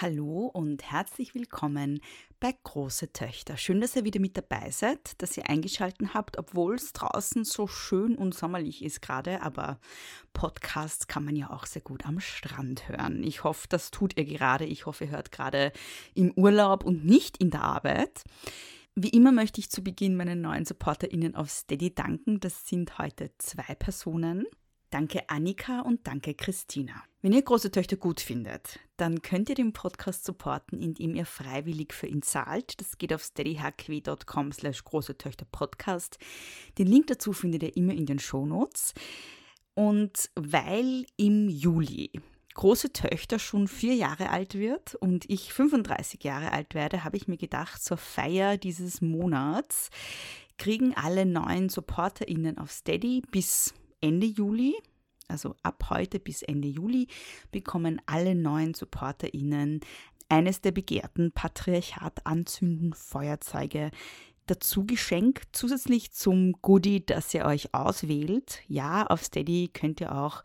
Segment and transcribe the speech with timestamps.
[0.00, 1.98] Hallo und herzlich willkommen
[2.38, 3.56] bei Große Töchter.
[3.56, 7.66] Schön, dass ihr wieder mit dabei seid, dass ihr eingeschaltet habt, obwohl es draußen so
[7.66, 9.80] schön und sommerlich ist gerade, aber
[10.34, 13.24] Podcasts kann man ja auch sehr gut am Strand hören.
[13.24, 14.66] Ich hoffe, das tut ihr gerade.
[14.66, 15.72] Ich hoffe, ihr hört gerade
[16.14, 18.22] im Urlaub und nicht in der Arbeit.
[18.94, 22.38] Wie immer möchte ich zu Beginn meinen neuen SupporterInnen auf Steady danken.
[22.38, 24.46] Das sind heute zwei Personen.
[24.90, 27.02] Danke Annika und danke Christina.
[27.20, 31.92] Wenn ihr große Töchter gut findet, dann könnt ihr den Podcast supporten, indem ihr freiwillig
[31.92, 32.80] für ihn zahlt.
[32.80, 36.18] Das geht auf steadyhq.com slash große Töchter Podcast.
[36.78, 38.94] Den Link dazu findet ihr immer in den Shownotes.
[39.74, 42.12] Und weil im Juli
[42.54, 47.26] große Töchter schon vier Jahre alt wird und ich 35 Jahre alt werde, habe ich
[47.26, 49.90] mir gedacht, zur Feier dieses Monats
[50.56, 54.76] kriegen alle neuen SupporterInnen auf Steady bis Ende Juli,
[55.28, 57.06] also ab heute bis Ende Juli,
[57.52, 59.80] bekommen alle neuen SupporterInnen
[60.28, 63.90] eines der begehrten Patriarchat anzünden Feuerzeuge
[64.46, 68.62] dazu geschenkt, zusätzlich zum Goodie, das ihr euch auswählt.
[68.66, 70.42] Ja, auf Steady könnt ihr auch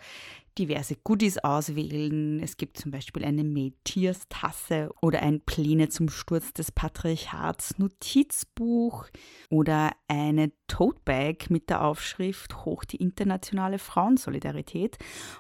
[0.58, 2.40] diverse Goodies auswählen.
[2.42, 9.08] Es gibt zum Beispiel eine Made-Tiers-Tasse oder ein Pläne zum Sturz des Patriarchats Notizbuch
[9.50, 14.98] oder eine Totebag mit der Aufschrift Hoch die internationale Frauensolidarität.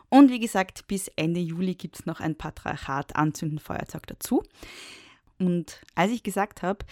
[0.09, 4.43] Und wie gesagt, bis Ende Juli gibt es noch ein Patriarchat Anzünden Feuerzeug dazu.
[5.39, 6.85] Und als ich gesagt habe,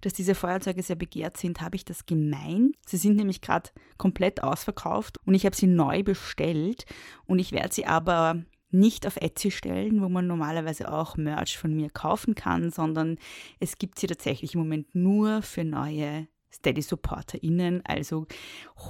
[0.00, 2.76] dass diese Feuerzeuge sehr begehrt sind, habe ich das gemeint.
[2.86, 6.86] Sie sind nämlich gerade komplett ausverkauft und ich habe sie neu bestellt
[7.26, 11.74] und ich werde sie aber nicht auf Etsy stellen, wo man normalerweise auch Merch von
[11.74, 13.18] mir kaufen kann, sondern
[13.60, 17.82] es gibt sie tatsächlich im Moment nur für neue Steady-SupporterInnen.
[17.84, 18.26] Also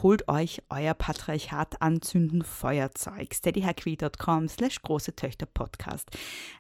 [0.03, 3.35] holt euch euer Patriarchat anzünden Feuerzeug.
[3.35, 6.11] steadyhq.com slash große Töchter Podcast.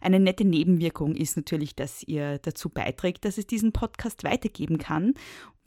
[0.00, 5.14] Eine nette Nebenwirkung ist natürlich, dass ihr dazu beiträgt, dass es diesen Podcast weitergeben kann,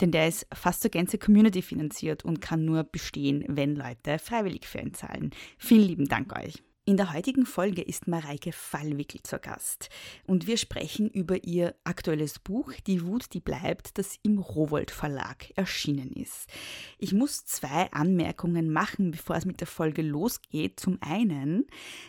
[0.00, 4.66] denn der ist fast zur Gänze Community finanziert und kann nur bestehen, wenn Leute freiwillig
[4.66, 5.30] für ihn zahlen.
[5.58, 6.62] Vielen lieben Dank euch.
[6.84, 9.88] In der heutigen Folge ist Mareike Fallwickel zur Gast
[10.26, 15.52] und wir sprechen über ihr aktuelles Buch Die Wut, die bleibt, das im Rowold Verlag
[15.54, 16.48] erschienen ist.
[16.98, 20.80] Ich muss zwei Anmerkungen machen, bevor es mit der Folge losgeht.
[20.80, 21.68] Zum einen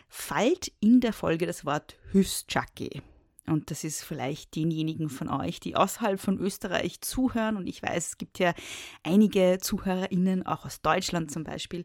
[0.09, 3.03] fällt in der Folge das Wort Hüstschacke.
[3.45, 7.57] Und das ist vielleicht denjenigen von euch, die außerhalb von Österreich zuhören.
[7.57, 8.56] Und ich weiß, es gibt ja
[9.03, 11.83] einige ZuhörerInnen, auch aus Deutschland zum Beispiel,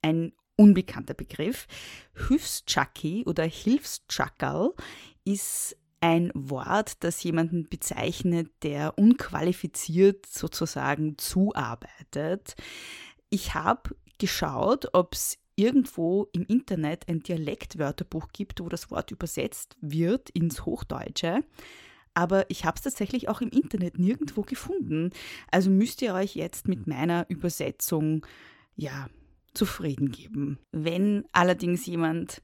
[0.00, 1.66] ein unbekannter Begriff.
[2.28, 4.74] Hilfschucky oder Hilfschackerl
[5.24, 12.56] ist ein Wort, das jemanden bezeichnet, der unqualifiziert sozusagen zuarbeitet.
[13.30, 19.76] Ich habe geschaut, ob es irgendwo im Internet ein Dialektwörterbuch gibt, wo das Wort übersetzt
[19.80, 21.42] wird ins Hochdeutsche.
[22.12, 25.10] Aber ich habe es tatsächlich auch im Internet nirgendwo gefunden.
[25.50, 28.26] Also müsst ihr euch jetzt mit meiner Übersetzung
[28.76, 29.08] ja
[29.54, 30.58] zufrieden geben.
[30.72, 32.42] Wenn allerdings jemand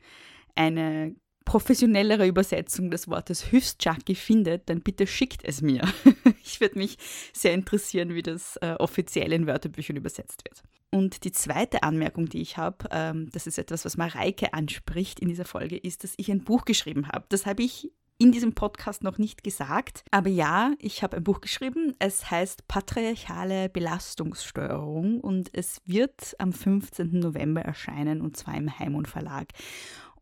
[0.54, 5.82] eine professionellere Übersetzung des Wortes Hüstjacke findet, dann bitte schickt es mir.
[6.44, 6.98] ich würde mich
[7.32, 10.62] sehr interessieren, wie das äh, offiziell in Wörterbüchern übersetzt wird.
[10.90, 15.28] Und die zweite Anmerkung, die ich habe, ähm, das ist etwas, was Mareike anspricht in
[15.28, 17.26] dieser Folge, ist, dass ich ein Buch geschrieben habe.
[17.28, 20.04] Das habe ich in diesem Podcast noch nicht gesagt.
[20.10, 21.94] Aber ja, ich habe ein Buch geschrieben.
[21.98, 27.18] Es heißt Patriarchale Belastungssteuerung und es wird am 15.
[27.18, 29.48] November erscheinen und zwar im Heimund Verlag.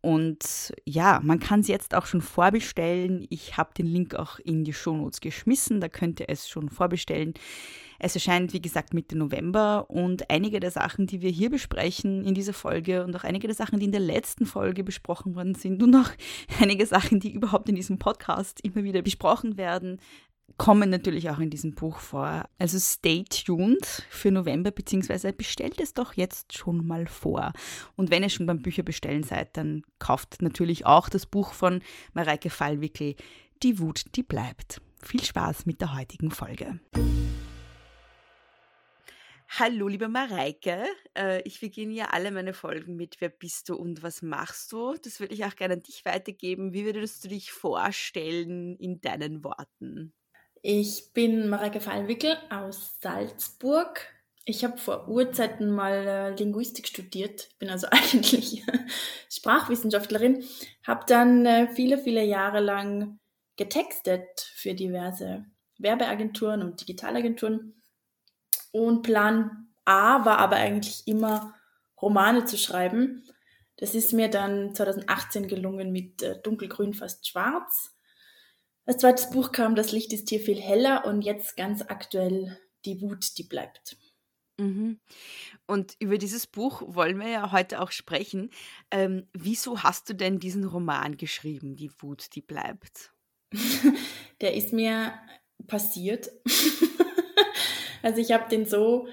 [0.00, 3.26] Und ja, man kann es jetzt auch schon vorbestellen.
[3.31, 7.32] Ich habe den Link auch in die Shownotes geschmissen, da könnt ihr es schon vorbestellen.
[7.99, 12.35] Es erscheint, wie gesagt, Mitte November und einige der Sachen, die wir hier besprechen in
[12.35, 15.82] dieser Folge und auch einige der Sachen, die in der letzten Folge besprochen worden sind
[15.82, 16.11] und auch
[16.61, 20.00] einige Sachen, die überhaupt in diesem Podcast immer wieder besprochen werden,
[20.56, 22.49] kommen natürlich auch in diesem Buch vor.
[22.58, 27.52] Also stay tuned für November, beziehungsweise bestellt es doch jetzt schon mal vor.
[27.96, 31.81] Und wenn ihr schon beim Bücherbestellen seid, dann kauft natürlich auch das Buch von
[32.12, 33.17] Mareike Fallwickel,
[33.62, 34.81] Die Wut, die bleibt.
[35.02, 36.81] Viel Spaß mit der heutigen Folge.
[39.56, 40.84] Hallo, liebe Mareike.
[41.16, 44.94] Äh, ich beginne ja alle meine Folgen mit Wer bist du und was machst du?
[44.94, 46.72] Das würde ich auch gerne an dich weitergeben.
[46.72, 50.12] Wie würdest du dich vorstellen in deinen Worten?
[50.60, 54.00] Ich bin Mareike Fallwickel aus Salzburg.
[54.44, 58.64] Ich habe vor Urzeiten mal äh, Linguistik studiert, bin also eigentlich
[59.30, 60.42] Sprachwissenschaftlerin,
[60.84, 63.20] habe dann äh, viele, viele Jahre lang
[63.56, 65.44] getextet für diverse
[65.78, 67.83] Werbeagenturen und Digitalagenturen.
[68.74, 71.54] Und Plan A war aber eigentlich immer
[72.02, 73.22] Romane zu schreiben.
[73.76, 77.94] Das ist mir dann 2018 gelungen mit äh, Dunkelgrün fast schwarz.
[78.84, 83.00] Als zweites Buch kam Das Licht ist hier viel heller und jetzt ganz aktuell Die
[83.00, 83.96] Wut, die bleibt.
[84.58, 84.98] Mhm.
[85.68, 88.50] Und über dieses Buch wollen wir ja heute auch sprechen.
[88.90, 93.12] Ähm, wieso hast du denn diesen Roman geschrieben, Die Wut, die bleibt?
[94.40, 95.14] Der ist mir
[95.68, 96.28] passiert.
[98.04, 99.08] also ich habe den so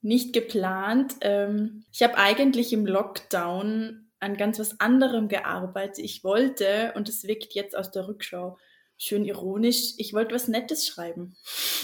[0.00, 1.16] nicht geplant.
[1.20, 5.98] Ähm, ich habe eigentlich im Lockdown an ganz was anderem gearbeitet.
[5.98, 8.56] Ich wollte, und es wirkt jetzt aus der Rückschau
[8.96, 11.36] schön ironisch, ich wollte was Nettes schreiben.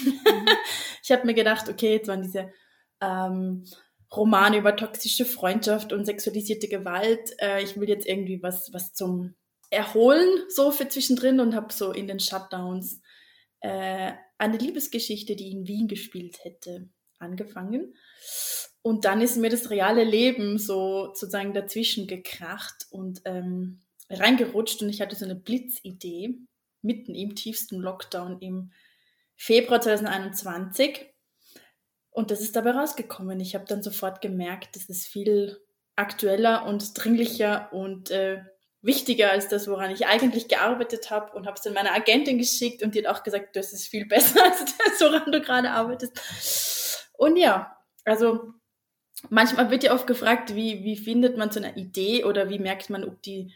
[0.03, 0.47] Mhm.
[1.03, 2.51] ich habe mir gedacht, okay, jetzt waren diese
[3.01, 3.65] ähm,
[4.15, 7.35] Romane über toxische Freundschaft und sexualisierte Gewalt.
[7.39, 9.35] Äh, ich will jetzt irgendwie was, was zum
[9.69, 13.01] Erholen so für zwischendrin und habe so in den Shutdowns
[13.63, 17.95] äh, eine Liebesgeschichte, die in Wien gespielt hätte, angefangen.
[18.81, 23.79] Und dann ist mir das reale Leben so sozusagen dazwischen gekracht und ähm,
[24.09, 26.35] reingerutscht und ich hatte so eine Blitzidee
[26.81, 28.73] mitten im tiefsten Lockdown im
[29.37, 31.09] Februar 2021.
[32.11, 33.39] Und das ist dabei rausgekommen.
[33.39, 35.57] Ich habe dann sofort gemerkt, das ist viel
[35.95, 38.41] aktueller und dringlicher und äh,
[38.83, 42.83] wichtiger als das, woran ich eigentlich gearbeitet habe und habe es dann meiner Agentin geschickt
[42.83, 47.09] und die hat auch gesagt, das ist viel besser als das, woran du gerade arbeitest.
[47.13, 48.53] Und ja, also
[49.29, 52.89] manchmal wird ja oft gefragt, wie, wie findet man so eine Idee oder wie merkt
[52.89, 53.53] man, ob die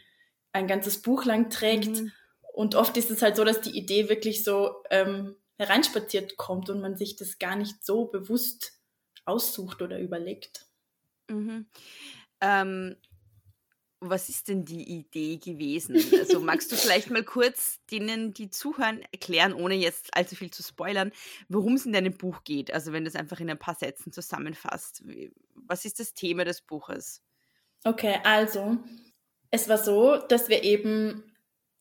[0.52, 2.00] ein ganzes Buch lang trägt.
[2.00, 2.12] Mhm.
[2.54, 6.80] Und oft ist es halt so, dass die Idee wirklich so ähm, hereinspaziert kommt und
[6.80, 8.80] man sich das gar nicht so bewusst
[9.26, 10.66] aussucht oder überlegt.
[11.28, 11.66] Mhm.
[12.40, 12.96] Ähm,
[14.00, 15.96] was ist denn die Idee gewesen?
[16.18, 20.62] Also magst du vielleicht mal kurz denen, die zuhören, erklären, ohne jetzt allzu viel zu
[20.62, 21.12] spoilern,
[21.48, 22.72] worum es in deinem Buch geht?
[22.72, 25.02] Also wenn du es einfach in ein paar Sätzen zusammenfasst.
[25.54, 27.22] Was ist das Thema des Buches?
[27.84, 28.78] Okay, also
[29.50, 31.24] es war so, dass wir eben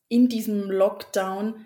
[0.09, 1.65] in diesem Lockdown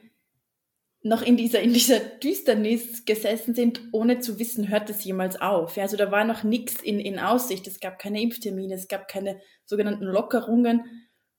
[1.03, 5.75] noch in dieser, in dieser Düsternis gesessen sind, ohne zu wissen, hört es jemals auf.
[5.75, 7.65] Ja, also da war noch nichts in, in Aussicht.
[7.67, 10.83] Es gab keine Impftermine, es gab keine sogenannten Lockerungen.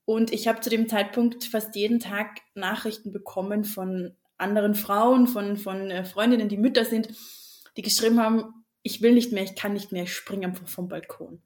[0.05, 5.56] Und ich habe zu dem Zeitpunkt fast jeden Tag Nachrichten bekommen von anderen Frauen, von,
[5.56, 7.09] von äh, Freundinnen, die Mütter sind,
[7.76, 10.88] die geschrieben haben, ich will nicht mehr, ich kann nicht mehr, ich springe einfach vom
[10.88, 11.41] Balkon.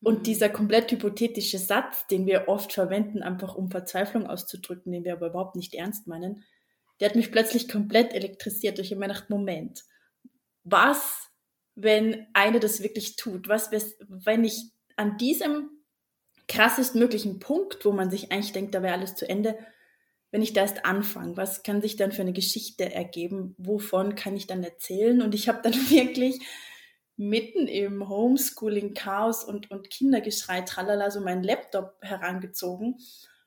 [0.00, 0.22] Und mhm.
[0.22, 5.28] dieser komplett hypothetische Satz, den wir oft verwenden, einfach um Verzweiflung auszudrücken, den wir aber
[5.28, 6.44] überhaupt nicht ernst meinen,
[7.00, 8.78] der hat mich plötzlich komplett elektrisiert.
[8.78, 9.84] Ich habe mir gedacht, Moment,
[10.62, 11.28] was,
[11.74, 13.48] wenn eine das wirklich tut?
[13.48, 13.70] Was,
[14.06, 15.70] wenn ich an diesem
[16.46, 19.58] krassest möglichen Punkt, wo man sich eigentlich denkt, da wäre alles zu Ende,
[20.30, 23.54] wenn ich da erst anfange, was kann sich dann für eine Geschichte ergeben?
[23.56, 25.22] Wovon kann ich dann erzählen?
[25.22, 26.40] Und ich habe dann wirklich
[27.16, 32.98] mitten im Homeschooling-Chaos und, und Kindergeschrei, tralala, so meinen Laptop herangezogen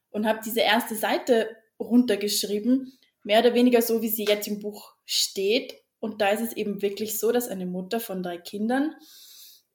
[0.09, 2.93] und habe diese erste Seite runtergeschrieben,
[3.27, 5.75] mehr oder weniger so, wie sie jetzt im Buch steht.
[5.99, 8.95] Und da ist es eben wirklich so, dass eine Mutter von drei Kindern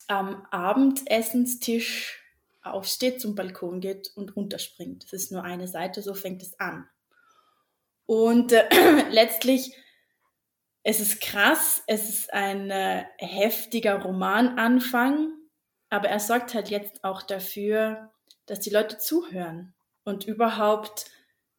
[0.08, 2.18] am Abendessenstisch
[2.62, 5.04] aufsteht, zum Balkon geht und runterspringt.
[5.04, 6.88] Das ist nur eine Seite, so fängt es an.
[8.06, 8.64] Und äh,
[9.10, 9.76] letztlich
[10.82, 15.30] es ist krass, es ist ein äh, heftiger Romananfang,
[15.90, 18.10] aber er sorgt halt jetzt auch dafür,
[18.46, 21.04] dass die Leute zuhören und überhaupt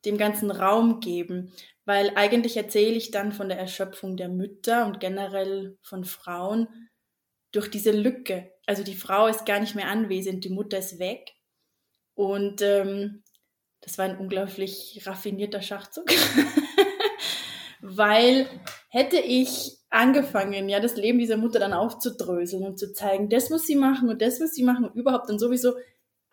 [0.06, 1.52] dem ganzen Raum geben,
[1.86, 6.68] weil eigentlich erzähle ich dann von der Erschöpfung der Mütter und generell von Frauen
[7.52, 8.52] durch diese Lücke.
[8.66, 11.34] Also die Frau ist gar nicht mehr anwesend, die Mutter ist weg
[12.16, 13.24] und ähm,
[13.82, 16.06] das war ein unglaublich raffinierter Schachzug.
[17.84, 18.48] weil
[18.88, 23.68] hätte ich angefangen, ja, das Leben dieser Mutter dann aufzudröseln und zu zeigen, das muss
[23.68, 25.74] sie machen und das muss sie machen und überhaupt dann sowieso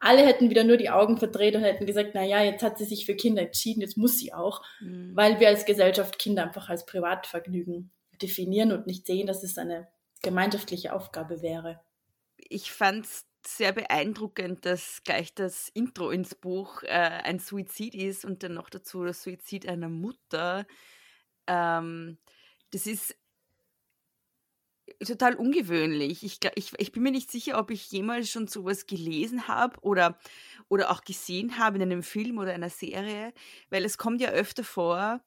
[0.01, 2.87] alle hätten wieder nur die Augen verdreht und hätten gesagt, na ja, jetzt hat sie
[2.87, 5.13] sich für Kinder entschieden, jetzt muss sie auch, mhm.
[5.15, 9.89] weil wir als Gesellschaft Kinder einfach als Privatvergnügen definieren und nicht sehen, dass es eine
[10.23, 11.81] gemeinschaftliche Aufgabe wäre.
[12.37, 18.25] Ich fand es sehr beeindruckend, dass gleich das Intro ins Buch äh, ein Suizid ist
[18.25, 20.67] und dann noch dazu das Suizid einer Mutter.
[21.47, 22.19] Ähm,
[22.71, 23.17] das ist
[25.05, 26.23] total ungewöhnlich.
[26.25, 30.19] Ich, ich, ich bin mir nicht sicher, ob ich jemals schon sowas gelesen habe oder,
[30.69, 33.33] oder auch gesehen habe in einem Film oder einer Serie,
[33.71, 35.21] weil es kommt ja öfter vor,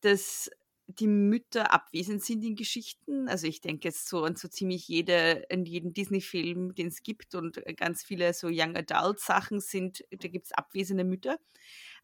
[0.00, 0.50] dass
[0.88, 3.28] die Mütter abwesend sind in Geschichten.
[3.28, 7.34] Also ich denke jetzt so an so ziemlich jede, in jedem Disney-Film, den es gibt
[7.34, 11.38] und ganz viele so Young Adult-Sachen sind, da gibt es abwesende Mütter.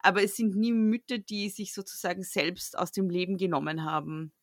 [0.01, 4.33] Aber es sind nie Mütter, die sich sozusagen selbst aus dem Leben genommen haben.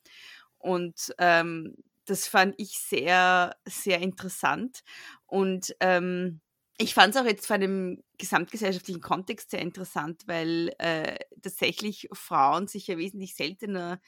[0.58, 1.76] Und ähm,
[2.06, 4.82] das fand ich sehr, sehr interessant.
[5.26, 6.40] Und ähm,
[6.78, 12.66] ich fand es auch jetzt vor einem gesamtgesellschaftlichen Kontext sehr interessant, weil äh, tatsächlich Frauen
[12.68, 14.00] sich ja wesentlich seltener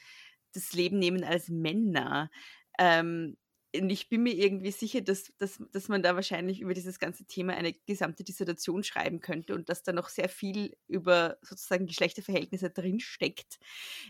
[0.54, 2.30] das Leben nehmen als Männer.
[2.78, 3.36] Ähm,
[3.74, 7.54] ich bin mir irgendwie sicher, dass, dass, dass man da wahrscheinlich über dieses ganze Thema
[7.54, 13.58] eine gesamte Dissertation schreiben könnte und dass da noch sehr viel über sozusagen Geschlechterverhältnisse drinsteckt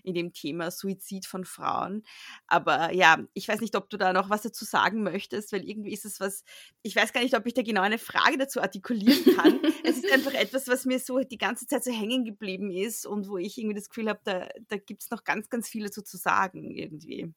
[0.02, 2.02] in dem Thema Suizid von Frauen.
[2.46, 5.92] Aber ja, ich weiß nicht, ob du da noch was dazu sagen möchtest, weil irgendwie
[5.92, 6.44] ist es was,
[6.82, 9.60] ich weiß gar nicht, ob ich da genau eine Frage dazu artikulieren kann.
[9.84, 13.28] es ist einfach etwas, was mir so die ganze Zeit so hängen geblieben ist und
[13.28, 16.02] wo ich irgendwie das Gefühl habe, da, da gibt es noch ganz, ganz viel dazu
[16.02, 17.32] zu sagen irgendwie.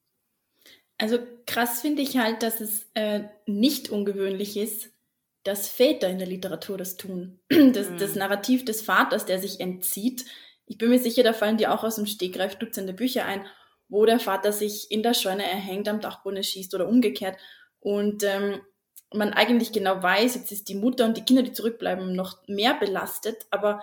[0.97, 4.89] Also krass finde ich halt, dass es äh, nicht ungewöhnlich ist,
[5.43, 7.39] dass Väter in der Literatur das tun.
[7.49, 7.97] Das, mhm.
[7.97, 10.25] das Narrativ des Vaters, der sich entzieht.
[10.65, 13.45] Ich bin mir sicher, da fallen dir auch aus dem Stegreif Dutzende Bücher ein,
[13.87, 17.37] wo der Vater sich in der Scheune erhängt, am Dachboden schießt oder umgekehrt.
[17.79, 18.61] Und ähm,
[19.13, 22.73] man eigentlich genau weiß, jetzt ist die Mutter und die Kinder, die zurückbleiben, noch mehr
[22.73, 23.81] belastet, aber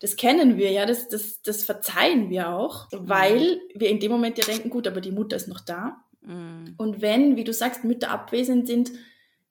[0.00, 3.08] das kennen wir ja, das, das, das verzeihen wir auch, mhm.
[3.08, 6.74] weil wir in dem Moment ja denken, gut, aber die Mutter ist noch da Mhm.
[6.76, 8.92] Und wenn, wie du sagst, Mütter abwesend sind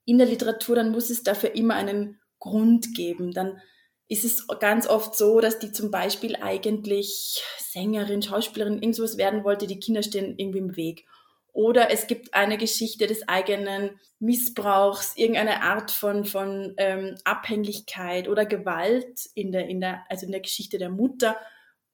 [0.06, 3.32] in der Literatur, dann muss es dafür immer einen Grund geben.
[3.32, 3.60] Dann
[4.08, 9.66] ist es ganz oft so, dass die zum Beispiel eigentlich Sängerin, Schauspielerin, irgendwas werden wollte,
[9.66, 11.06] die Kinder stehen irgendwie im Weg.
[11.54, 18.46] Oder es gibt eine Geschichte des eigenen Missbrauchs, irgendeine Art von, von ähm, Abhängigkeit oder
[18.46, 21.38] Gewalt in der, in der, also in der Geschichte der Mutter.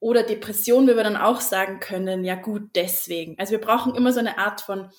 [0.02, 3.38] Oder Depression, wie wir dann auch sagen können, ja gut, deswegen.
[3.38, 4.90] Also wir brauchen immer so eine Art von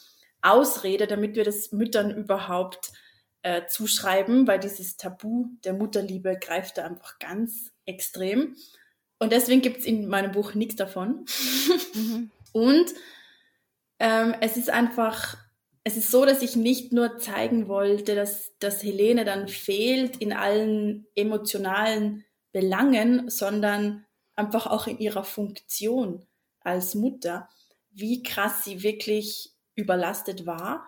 [0.42, 2.94] Ausrede, damit wir das Müttern überhaupt
[3.42, 8.56] äh, zuschreiben, weil dieses Tabu der Mutterliebe greift da einfach ganz extrem.
[9.20, 11.26] Und deswegen gibt es in meinem Buch nichts davon.
[11.94, 12.32] Mhm.
[12.54, 12.94] Und
[14.00, 15.36] ähm, es ist einfach,
[15.84, 20.32] es ist so, dass ich nicht nur zeigen wollte, dass, dass Helene dann fehlt in
[20.32, 26.26] allen emotionalen Belangen, sondern einfach auch in ihrer Funktion
[26.62, 27.50] als Mutter,
[27.92, 30.86] wie krass sie wirklich überlastet war.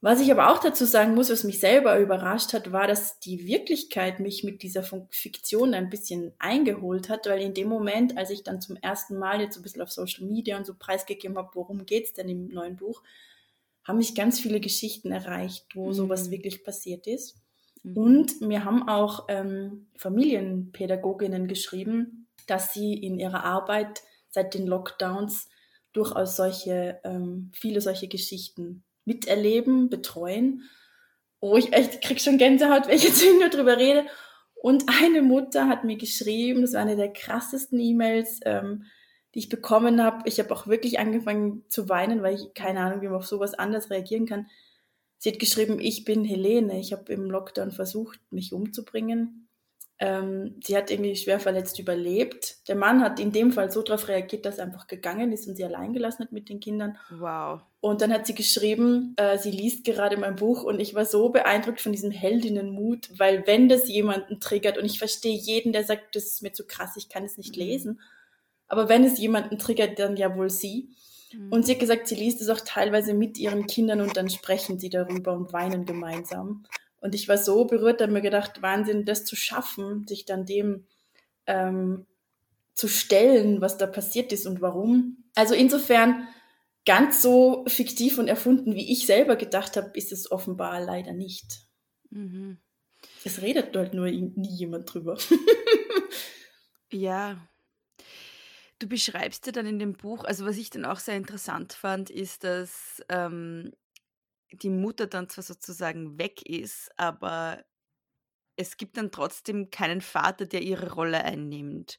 [0.00, 3.46] Was ich aber auch dazu sagen muss, was mich selber überrascht hat, war, dass die
[3.46, 8.42] Wirklichkeit mich mit dieser Fiktion ein bisschen eingeholt hat, weil in dem Moment, als ich
[8.42, 11.54] dann zum ersten Mal jetzt so ein bisschen auf Social Media und so preisgegeben habe,
[11.54, 13.02] worum geht's denn im neuen Buch,
[13.82, 15.94] haben mich ganz viele Geschichten erreicht, wo mhm.
[15.94, 17.36] sowas wirklich passiert ist.
[17.82, 17.96] Mhm.
[17.96, 25.48] Und mir haben auch ähm, Familienpädagoginnen geschrieben, dass sie in ihrer Arbeit seit den Lockdowns
[25.92, 30.62] durchaus solche, ähm, viele solche Geschichten miterleben, betreuen.
[31.40, 34.06] Oh, ich echt krieg schon Gänsehaut, wenn ich jetzt nur drüber rede.
[34.54, 38.84] Und eine Mutter hat mir geschrieben, das war eine der krassesten E-Mails, ähm,
[39.34, 40.26] die ich bekommen habe.
[40.26, 43.54] Ich habe auch wirklich angefangen zu weinen, weil ich keine Ahnung, wie man auf sowas
[43.54, 44.46] anders reagieren kann.
[45.18, 46.78] Sie hat geschrieben, ich bin Helene.
[46.80, 49.43] Ich habe im Lockdown versucht, mich umzubringen.
[50.00, 52.66] Ähm, sie hat irgendwie schwer verletzt überlebt.
[52.68, 55.54] Der Mann hat in dem Fall so darauf reagiert, dass er einfach gegangen ist und
[55.54, 56.98] sie allein gelassen hat mit den Kindern.
[57.10, 57.60] Wow.
[57.80, 61.28] Und dann hat sie geschrieben, äh, sie liest gerade mein Buch und ich war so
[61.28, 66.16] beeindruckt von diesem Heldinnenmut, weil wenn das jemanden triggert und ich verstehe jeden, der sagt,
[66.16, 67.62] das ist mir zu krass, ich kann es nicht mhm.
[67.62, 68.00] lesen,
[68.66, 70.88] aber wenn es jemanden triggert, dann ja wohl sie.
[71.32, 71.52] Mhm.
[71.52, 74.78] Und sie hat gesagt, sie liest es auch teilweise mit ihren Kindern und dann sprechen
[74.78, 76.64] sie darüber und weinen gemeinsam.
[77.04, 80.86] Und ich war so berührt, da mir gedacht, Wahnsinn, das zu schaffen, sich dann dem
[81.46, 82.06] ähm,
[82.72, 85.22] zu stellen, was da passiert ist und warum.
[85.34, 86.26] Also insofern
[86.86, 91.66] ganz so fiktiv und erfunden, wie ich selber gedacht habe, ist es offenbar leider nicht.
[92.08, 92.56] Mhm.
[93.22, 95.18] Es redet dort nur nie jemand drüber.
[96.90, 97.36] ja.
[98.78, 102.08] Du beschreibst ja dann in dem Buch, also was ich dann auch sehr interessant fand,
[102.08, 103.72] ist, dass ähm,
[104.52, 107.64] die Mutter dann zwar sozusagen weg ist, aber
[108.56, 111.98] es gibt dann trotzdem keinen Vater, der ihre Rolle einnimmt,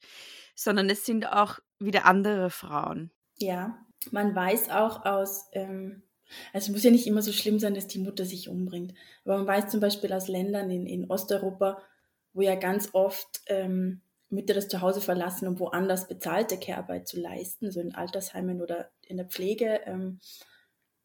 [0.56, 3.12] sondern es sind auch wieder andere Frauen.
[3.38, 6.04] Ja, man weiß auch aus, ähm,
[6.54, 8.94] also es muss ja nicht immer so schlimm sein, dass die Mutter sich umbringt,
[9.26, 11.82] aber man weiß zum Beispiel aus Ländern in, in Osteuropa,
[12.34, 17.72] wo ja ganz oft ähm, Mütter das Zuhause verlassen, um woanders bezahlte Care-Arbeit zu leisten,
[17.72, 20.20] so in Altersheimen oder in der Pflege, ähm,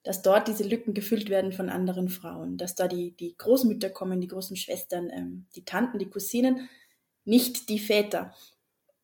[0.03, 4.21] dass dort diese Lücken gefüllt werden von anderen Frauen, dass da die, die Großmütter kommen,
[4.21, 6.69] die großen Schwestern, ähm, die Tanten, die Cousinen,
[7.25, 8.35] nicht die Väter.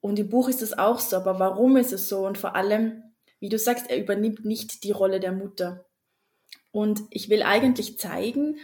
[0.00, 2.26] Und im Buch ist es auch so, aber warum ist es so?
[2.26, 3.02] Und vor allem,
[3.40, 5.86] wie du sagst, er übernimmt nicht die Rolle der Mutter.
[6.72, 8.58] Und ich will eigentlich zeigen,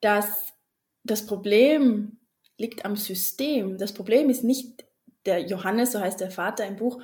[0.00, 0.52] dass
[1.04, 2.18] das Problem
[2.56, 3.78] liegt am System.
[3.78, 4.84] Das Problem ist nicht
[5.26, 7.02] der Johannes, so heißt der Vater im Buch,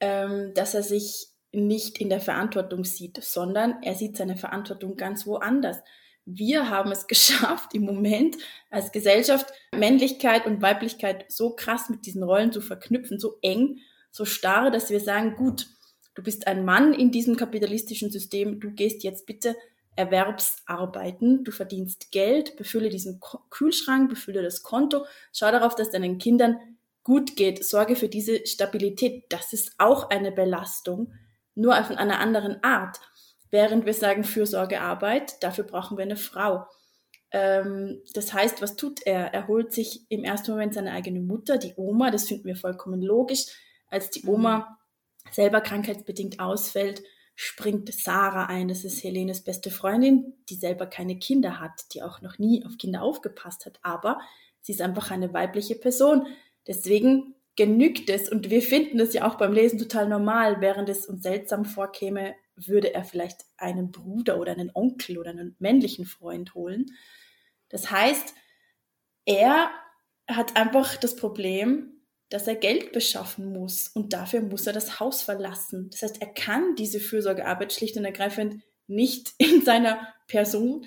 [0.00, 5.26] ähm, dass er sich nicht in der Verantwortung sieht, sondern er sieht seine Verantwortung ganz
[5.26, 5.78] woanders.
[6.24, 8.36] Wir haben es geschafft, im Moment
[8.70, 13.78] als Gesellschaft Männlichkeit und Weiblichkeit so krass mit diesen Rollen zu verknüpfen, so eng,
[14.10, 15.68] so starr, dass wir sagen, gut,
[16.14, 19.56] du bist ein Mann in diesem kapitalistischen System, du gehst jetzt bitte
[19.96, 26.56] Erwerbsarbeiten, du verdienst Geld, befülle diesen Kühlschrank, befülle das Konto, schau darauf, dass deinen Kindern
[27.02, 29.24] gut geht, sorge für diese Stabilität.
[29.30, 31.12] Das ist auch eine Belastung,
[31.58, 33.00] nur von einer anderen Art.
[33.50, 36.66] Während wir sagen Fürsorgearbeit, dafür brauchen wir eine Frau.
[37.30, 39.34] Ähm, das heißt, was tut er?
[39.34, 43.02] Er holt sich im ersten Moment seine eigene Mutter, die Oma, das finden wir vollkommen
[43.02, 43.46] logisch.
[43.88, 45.32] Als die Oma mhm.
[45.32, 47.02] selber krankheitsbedingt ausfällt,
[47.34, 48.68] springt Sarah ein.
[48.68, 52.78] Das ist Helenes beste Freundin, die selber keine Kinder hat, die auch noch nie auf
[52.78, 53.78] Kinder aufgepasst hat.
[53.82, 54.20] Aber
[54.60, 56.26] sie ist einfach eine weibliche Person.
[56.66, 61.06] Deswegen genügt es, und wir finden es ja auch beim Lesen total normal, während es
[61.06, 66.54] uns seltsam vorkäme, würde er vielleicht einen Bruder oder einen Onkel oder einen männlichen Freund
[66.54, 66.86] holen.
[67.68, 68.32] Das heißt,
[69.24, 69.70] er
[70.28, 75.22] hat einfach das Problem, dass er Geld beschaffen muss und dafür muss er das Haus
[75.22, 75.90] verlassen.
[75.90, 80.86] Das heißt, er kann diese Fürsorgearbeit schlicht und ergreifend nicht in seiner Person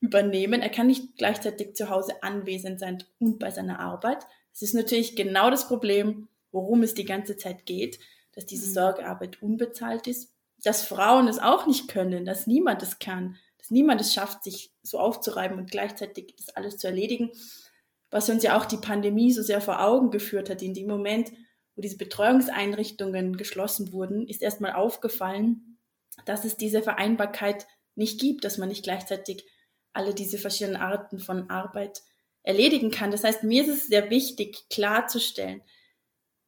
[0.00, 0.60] übernehmen.
[0.60, 4.26] Er kann nicht gleichzeitig zu Hause anwesend sein und bei seiner Arbeit.
[4.52, 7.98] Das ist natürlich genau das Problem, worum es die ganze Zeit geht,
[8.32, 8.74] dass diese mhm.
[8.74, 14.00] Sorgearbeit unbezahlt ist, dass Frauen es auch nicht können, dass niemand es kann, dass niemand
[14.00, 17.30] es schafft, sich so aufzureiben und gleichzeitig das alles zu erledigen,
[18.10, 20.62] was uns ja auch die Pandemie so sehr vor Augen geführt hat.
[20.62, 21.32] In dem Moment,
[21.76, 25.78] wo diese Betreuungseinrichtungen geschlossen wurden, ist erstmal aufgefallen,
[26.24, 29.46] dass es diese Vereinbarkeit nicht gibt, dass man nicht gleichzeitig
[29.92, 32.02] alle diese verschiedenen Arten von Arbeit
[32.42, 33.10] erledigen kann.
[33.10, 35.62] Das heißt, mir ist es sehr wichtig, klarzustellen,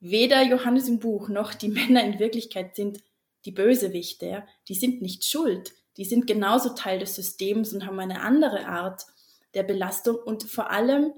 [0.00, 3.02] weder Johannes im Buch noch die Männer in Wirklichkeit sind
[3.44, 4.26] die Bösewichte.
[4.26, 4.46] Ja?
[4.68, 5.72] Die sind nicht schuld.
[5.96, 9.05] Die sind genauso Teil des Systems und haben eine andere Art
[9.55, 10.16] der Belastung.
[10.16, 11.12] Und vor allem,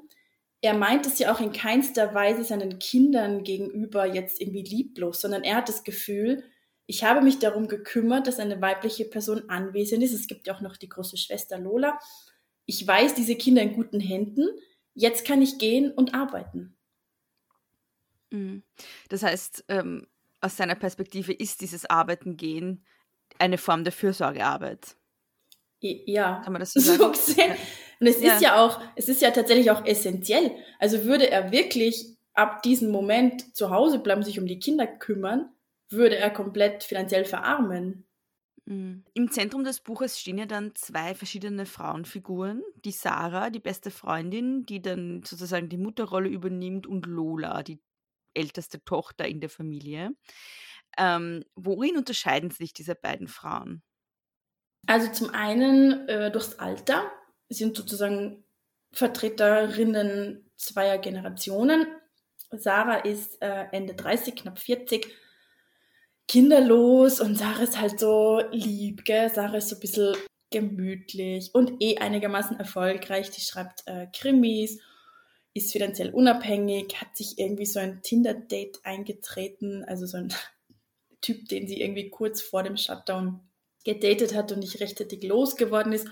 [0.60, 5.44] er meint es ja auch in keinster Weise seinen Kindern gegenüber jetzt irgendwie lieblos, sondern
[5.44, 6.42] er hat das Gefühl,
[6.86, 10.12] ich habe mich darum gekümmert, dass eine weibliche Person anwesend ist.
[10.12, 11.98] Es gibt ja auch noch die große Schwester Lola
[12.66, 14.48] ich weiß, diese Kinder in guten Händen,
[14.94, 16.76] jetzt kann ich gehen und arbeiten.
[18.30, 18.62] Mhm.
[19.08, 20.06] Das heißt, ähm,
[20.40, 22.84] aus seiner Perspektive ist dieses Arbeiten gehen
[23.38, 24.96] eine Form der Fürsorgearbeit.
[25.80, 27.14] Ja, kann man das so sagen?
[27.14, 27.34] So
[28.00, 28.34] und es ja.
[28.34, 30.50] ist ja auch, es ist ja tatsächlich auch essentiell.
[30.78, 35.50] Also würde er wirklich ab diesem Moment zu Hause bleiben, sich um die Kinder kümmern,
[35.88, 38.06] würde er komplett finanziell verarmen.
[38.66, 39.04] Mhm.
[39.12, 42.62] Im Zentrum des Buches stehen ja dann zwei verschiedene Frauenfiguren.
[42.84, 47.80] Die Sarah, die beste Freundin, die dann sozusagen die Mutterrolle übernimmt, und Lola, die
[48.32, 50.12] älteste Tochter in der Familie.
[50.96, 53.82] Ähm, worin unterscheiden sich diese beiden Frauen?
[54.86, 57.10] Also zum einen äh, durchs Alter.
[57.48, 58.44] Sie sind sozusagen
[58.92, 61.86] Vertreterinnen zweier Generationen.
[62.50, 65.12] Sarah ist äh, Ende 30, knapp 40
[66.28, 69.30] kinderlos und Sarah ist halt so lieb, gell?
[69.32, 70.16] Sarah ist so ein bisschen
[70.50, 73.30] gemütlich und eh einigermaßen erfolgreich.
[73.30, 74.78] Die schreibt äh, Krimis,
[75.52, 80.32] ist finanziell unabhängig, hat sich irgendwie so ein Tinder-Date eingetreten, also so ein
[81.20, 83.40] Typ, den sie irgendwie kurz vor dem Shutdown
[83.84, 86.08] gedatet hat und nicht rechtzeitig losgeworden ist.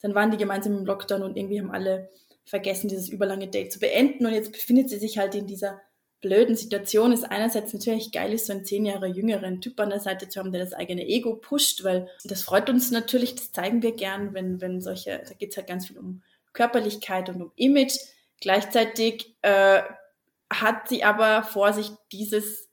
[0.00, 2.10] Dann waren die gemeinsam im Lockdown und irgendwie haben alle
[2.44, 5.80] vergessen, dieses überlange Date zu beenden und jetzt befindet sie sich halt in dieser
[6.20, 10.00] blöden Situation ist einerseits natürlich geil, ist so einen zehn Jahre jüngeren Typ an der
[10.00, 13.82] Seite zu haben, der das eigene Ego pusht, weil das freut uns natürlich, das zeigen
[13.82, 17.52] wir gern, wenn, wenn solche, da geht es halt ganz viel um Körperlichkeit und um
[17.56, 17.98] Image.
[18.40, 19.82] Gleichzeitig äh,
[20.50, 22.68] hat sie aber vor sich dieses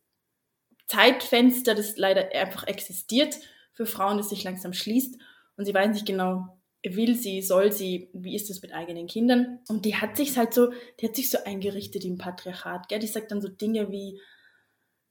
[0.88, 3.36] Zeitfenster, das leider einfach existiert
[3.74, 5.18] für Frauen, das sich langsam schließt
[5.58, 9.60] und sie weiß nicht genau, will sie, soll sie, wie ist es mit eigenen Kindern?
[9.70, 13.00] Und die hat sich halt so, die hat sich so eingerichtet im Patriarchat, gell?
[13.00, 14.20] Die sagt dann so Dinge wie,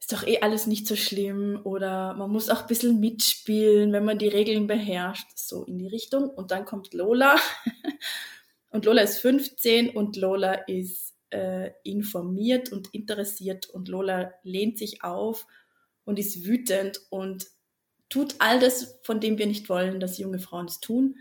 [0.02, 4.04] ist doch eh alles nicht so schlimm oder man muss auch ein bisschen mitspielen, wenn
[4.04, 6.28] man die Regeln beherrscht, so in die Richtung.
[6.28, 7.37] Und dann kommt Lola
[8.70, 15.04] und Lola ist 15 und Lola ist äh, informiert und interessiert und Lola lehnt sich
[15.04, 15.46] auf
[16.04, 17.46] und ist wütend und
[18.08, 21.16] tut all das, von dem wir nicht wollen, dass junge Frauen es tun.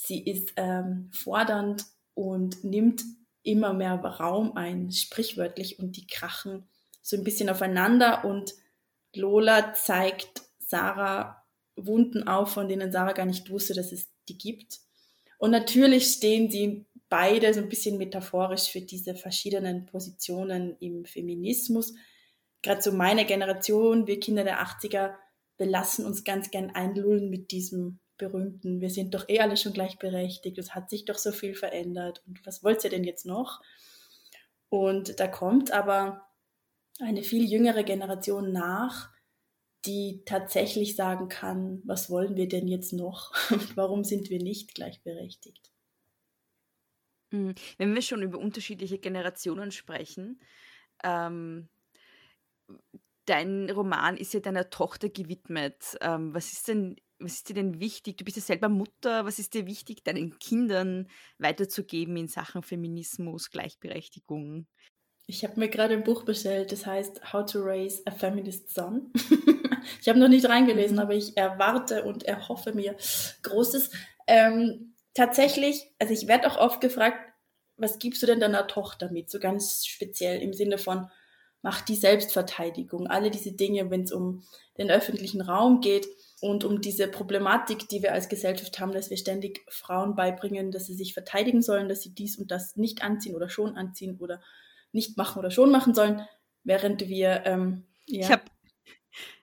[0.00, 1.84] Sie ist ähm, fordernd
[2.14, 3.02] und nimmt
[3.42, 6.68] immer mehr Raum ein, sprichwörtlich, und die krachen
[7.02, 8.54] so ein bisschen aufeinander und
[9.12, 14.78] Lola zeigt Sarah Wunden auf, von denen Sarah gar nicht wusste, dass es die gibt.
[15.36, 21.94] Und natürlich stehen sie beide so ein bisschen metaphorisch für diese verschiedenen Positionen im Feminismus.
[22.62, 25.14] Gerade so meine Generation, wir Kinder der 80er,
[25.56, 29.72] wir lassen uns ganz gern einlullen mit diesem berühmten, wir sind doch eh alle schon
[29.72, 33.62] gleichberechtigt, es hat sich doch so viel verändert und was wollt ihr denn jetzt noch?
[34.68, 36.28] Und da kommt aber
[37.00, 39.10] eine viel jüngere Generation nach,
[39.86, 44.74] die tatsächlich sagen kann, was wollen wir denn jetzt noch und warum sind wir nicht
[44.74, 45.70] gleichberechtigt.
[47.30, 50.40] Hm, wenn wir schon über unterschiedliche Generationen sprechen,
[51.04, 51.68] ähm,
[53.26, 55.96] dein Roman ist ja deiner Tochter gewidmet.
[56.00, 58.16] Ähm, was ist denn, was ist dir denn wichtig?
[58.16, 59.24] Du bist ja selber Mutter.
[59.24, 64.66] Was ist dir wichtig, deinen Kindern weiterzugeben in Sachen Feminismus, Gleichberechtigung?
[65.26, 69.12] Ich habe mir gerade ein Buch bestellt, das heißt How to Raise a Feminist Son.
[70.00, 71.02] ich habe noch nicht reingelesen, mhm.
[71.02, 72.96] aber ich erwarte und erhoffe mir
[73.42, 73.90] Großes.
[74.26, 77.18] Ähm, tatsächlich, also ich werde auch oft gefragt,
[77.76, 79.28] was gibst du denn deiner Tochter mit?
[79.28, 81.10] So ganz speziell im Sinne von,
[81.62, 84.44] mach die Selbstverteidigung, alle diese Dinge, wenn es um
[84.78, 86.06] den öffentlichen Raum geht
[86.40, 90.86] und um diese Problematik, die wir als Gesellschaft haben, dass wir ständig Frauen beibringen, dass
[90.86, 94.40] sie sich verteidigen sollen, dass sie dies und das nicht anziehen oder schon anziehen oder
[94.92, 96.26] nicht machen oder schon machen sollen,
[96.64, 97.42] während wir.
[97.44, 98.20] Ähm, ja.
[98.20, 98.42] Ich habe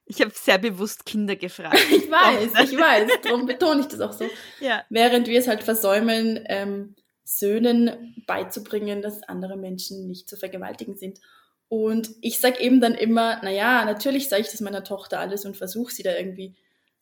[0.05, 1.79] ich hab sehr bewusst Kinder gefragt.
[1.91, 4.29] ich weiß, ich weiß, darum betone ich das auch so.
[4.61, 4.83] Ja.
[4.89, 11.19] Während wir es halt versäumen, ähm, Söhnen beizubringen, dass andere Menschen nicht zu vergewaltigen sind.
[11.67, 15.57] Und ich sage eben dann immer, naja, natürlich sage ich das meiner Tochter alles und
[15.57, 16.55] versuche sie da irgendwie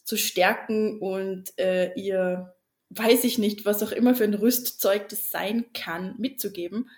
[0.04, 2.56] zu stärken und äh, ihr,
[2.90, 6.90] weiß ich nicht, was auch immer für ein Rüstzeug das sein kann, mitzugeben.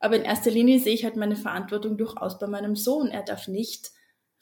[0.00, 3.08] Aber in erster Linie sehe ich halt meine Verantwortung durchaus bei meinem Sohn.
[3.08, 3.90] Er darf nicht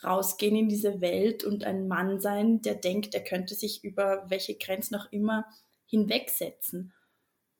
[0.04, 4.56] rausgehen in diese Welt und ein Mann sein, der denkt, er könnte sich über welche
[4.56, 5.46] Grenzen auch immer
[5.86, 6.92] hinwegsetzen.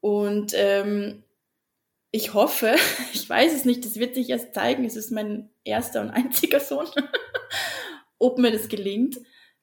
[0.00, 1.24] Und ähm,
[2.10, 2.76] ich hoffe,
[3.12, 6.60] ich weiß es nicht, das wird sich erst zeigen, es ist mein erster und einziger
[6.60, 6.86] Sohn,
[8.18, 9.16] ob mir das gelingt.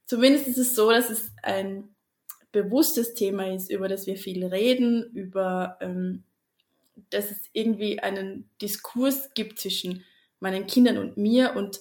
[0.06, 1.96] Zumindest ist es so, dass es ein
[2.52, 6.24] bewusstes Thema ist, über das wir viel reden, über ähm,
[7.10, 10.04] dass es irgendwie einen Diskurs gibt zwischen
[10.40, 11.80] meinen Kindern und mir und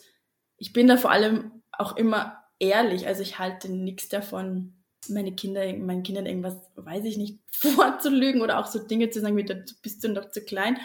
[0.56, 3.06] ich bin da vor allem auch immer ehrlich.
[3.06, 4.74] Also ich halte nichts davon,
[5.08, 9.37] meine Kinder, meinen Kindern irgendwas, weiß ich nicht, vorzulügen oder auch so Dinge zu sagen,
[9.37, 10.78] wie du bist du noch zu klein.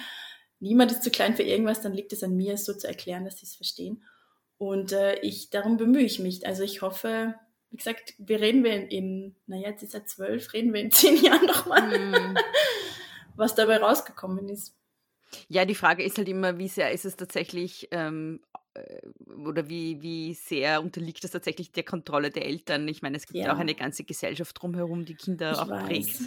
[0.60, 3.26] Niemand ist zu klein für irgendwas, dann liegt es an mir, es so zu erklären,
[3.26, 4.04] dass sie es verstehen.
[4.58, 6.46] Und äh, ich, darum bemühe ich mich.
[6.48, 7.36] Also ich hoffe,
[7.70, 11.18] wie gesagt, wir reden wir in, naja, jetzt ist er zwölf, reden wir in zehn
[11.18, 12.12] Jahren nochmal.
[12.12, 12.38] Mm
[13.38, 14.76] was dabei rausgekommen ist.
[15.48, 18.58] Ja, die Frage ist halt immer, wie sehr ist es tatsächlich ähm, äh,
[19.46, 22.88] oder wie, wie sehr unterliegt das tatsächlich der Kontrolle der Eltern?
[22.88, 25.86] Ich meine, es gibt ja auch eine ganze Gesellschaft drumherum, die Kinder ich auch weiß.
[25.86, 26.20] prägt.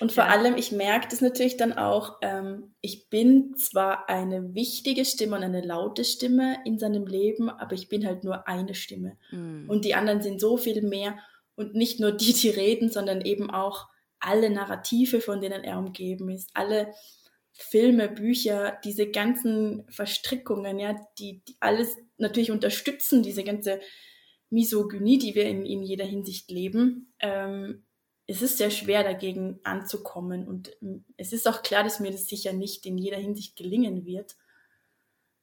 [0.00, 0.30] Und vor ja.
[0.30, 5.42] allem, ich merke das natürlich dann auch, ähm, ich bin zwar eine wichtige Stimme und
[5.42, 9.16] eine laute Stimme in seinem Leben, aber ich bin halt nur eine Stimme.
[9.30, 9.68] Mhm.
[9.68, 11.18] Und die anderen sind so viel mehr
[11.54, 13.88] und nicht nur die, die reden, sondern eben auch
[14.20, 16.92] alle Narrative, von denen er umgeben ist, alle
[17.62, 23.80] Filme, Bücher, diese ganzen Verstrickungen, ja, die, die alles natürlich unterstützen, diese ganze
[24.50, 27.14] Misogynie, die wir in, in jeder Hinsicht leben.
[27.20, 27.84] Ähm,
[28.26, 32.26] es ist sehr schwer dagegen anzukommen und ähm, es ist auch klar, dass mir das
[32.26, 34.36] sicher nicht in jeder Hinsicht gelingen wird.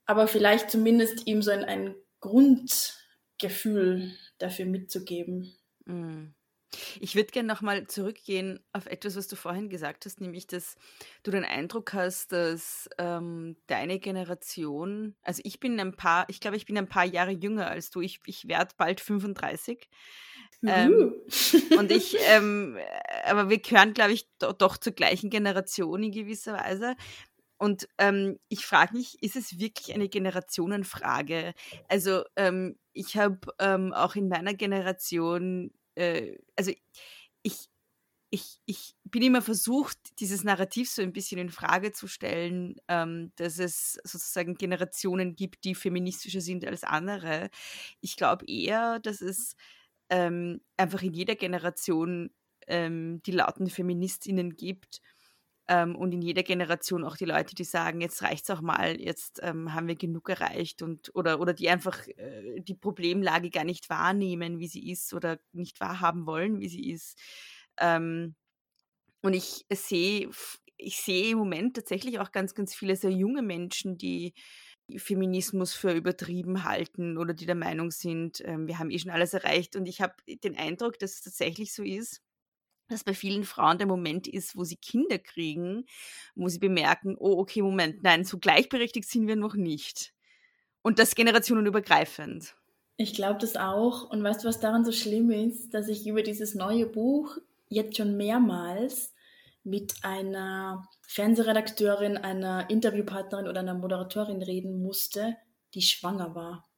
[0.05, 5.55] Aber vielleicht zumindest ihm so ein, ein Grundgefühl dafür mitzugeben.
[5.85, 6.27] Mm.
[6.99, 10.75] Ich würde gerne nochmal zurückgehen auf etwas, was du vorhin gesagt hast, nämlich, dass
[11.23, 16.57] du den Eindruck hast, dass ähm, deine Generation, also ich bin ein paar, ich glaube,
[16.57, 19.89] ich bin ein paar Jahre jünger als du, ich, ich werde bald 35.
[20.65, 21.13] Ähm,
[21.77, 22.77] und ich, ähm,
[23.25, 26.95] aber wir gehören, glaube ich, do, doch zur gleichen Generation in gewisser Weise.
[27.57, 31.53] Und ähm, ich frage mich, ist es wirklich eine Generationenfrage?
[31.89, 36.71] Also ähm, ich habe ähm, auch in meiner Generation äh, also
[37.43, 37.69] ich,
[38.31, 43.31] ich, ich bin immer versucht, dieses Narrativ so ein bisschen in Frage zu stellen, ähm,
[43.35, 47.49] dass es sozusagen Generationen gibt, die feministischer sind als andere.
[48.01, 49.55] Ich glaube eher, dass es
[50.09, 52.31] ähm, einfach in jeder Generation
[52.67, 55.01] ähm, die lauten Feministinnen gibt
[55.69, 58.99] ähm, und in jeder Generation auch die Leute, die sagen, jetzt reicht es auch mal,
[58.99, 63.63] jetzt ähm, haben wir genug erreicht und oder, oder die einfach äh, die Problemlage gar
[63.65, 67.19] nicht wahrnehmen, wie sie ist oder nicht wahrhaben wollen, wie sie ist.
[67.79, 68.35] Ähm,
[69.21, 70.29] und ich sehe,
[70.77, 74.33] ich sehe im Moment tatsächlich auch ganz, ganz viele sehr junge Menschen, die
[74.97, 79.33] Feminismus für übertrieben halten oder die der Meinung sind, ähm, wir haben eh schon alles
[79.33, 79.75] erreicht.
[79.75, 82.21] Und ich habe den Eindruck, dass es tatsächlich so ist,
[82.89, 85.85] dass bei vielen Frauen der Moment ist, wo sie Kinder kriegen,
[86.35, 90.13] wo sie bemerken, oh, okay, Moment, nein, so gleichberechtigt sind wir noch nicht.
[90.81, 92.55] Und das generationenübergreifend.
[92.97, 94.09] Ich glaube das auch.
[94.09, 97.37] Und weißt du, was daran so schlimm ist, dass ich über dieses neue Buch
[97.69, 99.13] jetzt schon mehrmals
[99.63, 105.35] mit einer Fernsehredakteurin, einer Interviewpartnerin oder einer Moderatorin reden musste,
[105.73, 106.68] die schwanger war.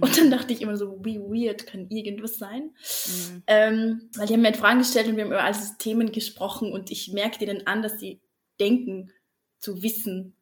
[0.00, 2.70] Und dann dachte ich immer so, wie weird kann irgendwas sein?
[3.06, 3.42] Mhm.
[3.46, 6.12] Ähm, weil die haben mir halt Fragen gestellt und wir haben über all diese Themen
[6.12, 8.20] gesprochen und ich merkte ihnen an, dass sie
[8.60, 9.10] denken
[9.58, 10.34] zu wissen,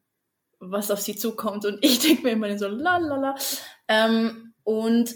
[0.59, 1.65] was auf sie zukommt.
[1.65, 3.35] Und ich denke mir immer so, la la la.
[3.87, 5.13] Ähm, und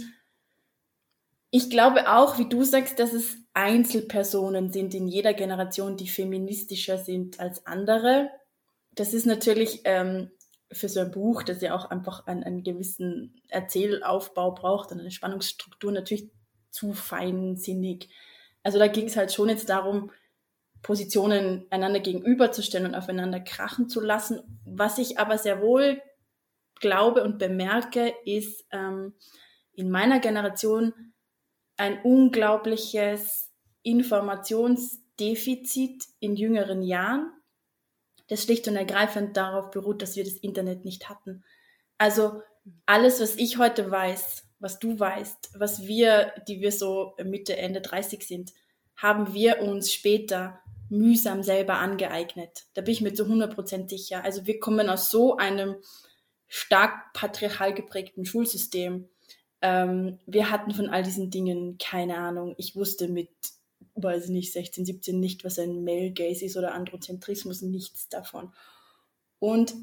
[1.52, 6.98] ich glaube auch, wie du sagst, dass es Einzelpersonen sind in jeder Generation, die feministischer
[6.98, 8.30] sind als andere.
[8.94, 10.32] Das ist natürlich ähm,
[10.72, 15.12] für so ein Buch, das ja auch einfach einen, einen gewissen Erzählaufbau braucht und eine
[15.12, 16.30] Spannungsstruktur natürlich
[16.70, 18.10] zu feinsinnig.
[18.64, 20.12] Also da ging es halt schon jetzt darum,
[20.82, 24.62] Positionen einander gegenüberzustellen und aufeinander krachen zu lassen.
[24.66, 26.02] Was ich aber sehr wohl
[26.80, 29.14] glaube und bemerke, ist ähm,
[29.74, 31.14] in meiner Generation
[31.78, 33.52] ein unglaubliches
[33.84, 37.32] Informationsdefizit in jüngeren Jahren,
[38.30, 41.44] das schlicht und ergreifend darauf beruht, dass wir das Internet nicht hatten.
[41.98, 42.42] Also
[42.86, 47.82] alles, was ich heute weiß, was du weißt, was wir, die wir so Mitte, Ende
[47.82, 48.54] 30 sind,
[48.96, 52.66] haben wir uns später mühsam selber angeeignet.
[52.74, 54.24] Da bin ich mir zu 100% sicher.
[54.24, 55.76] Also wir kommen aus so einem
[56.48, 59.08] stark patriarchal geprägten Schulsystem.
[59.62, 62.56] Ähm, wir hatten von all diesen Dingen keine Ahnung.
[62.58, 63.30] Ich wusste mit
[64.04, 68.54] weiß ich nicht, 16, 17 nicht, was ein Male Gaze ist oder Androzentrismus, nichts davon.
[69.40, 69.74] Und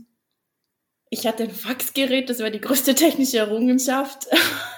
[1.09, 4.27] ich hatte ein Faxgerät, das war die größte technische Errungenschaft.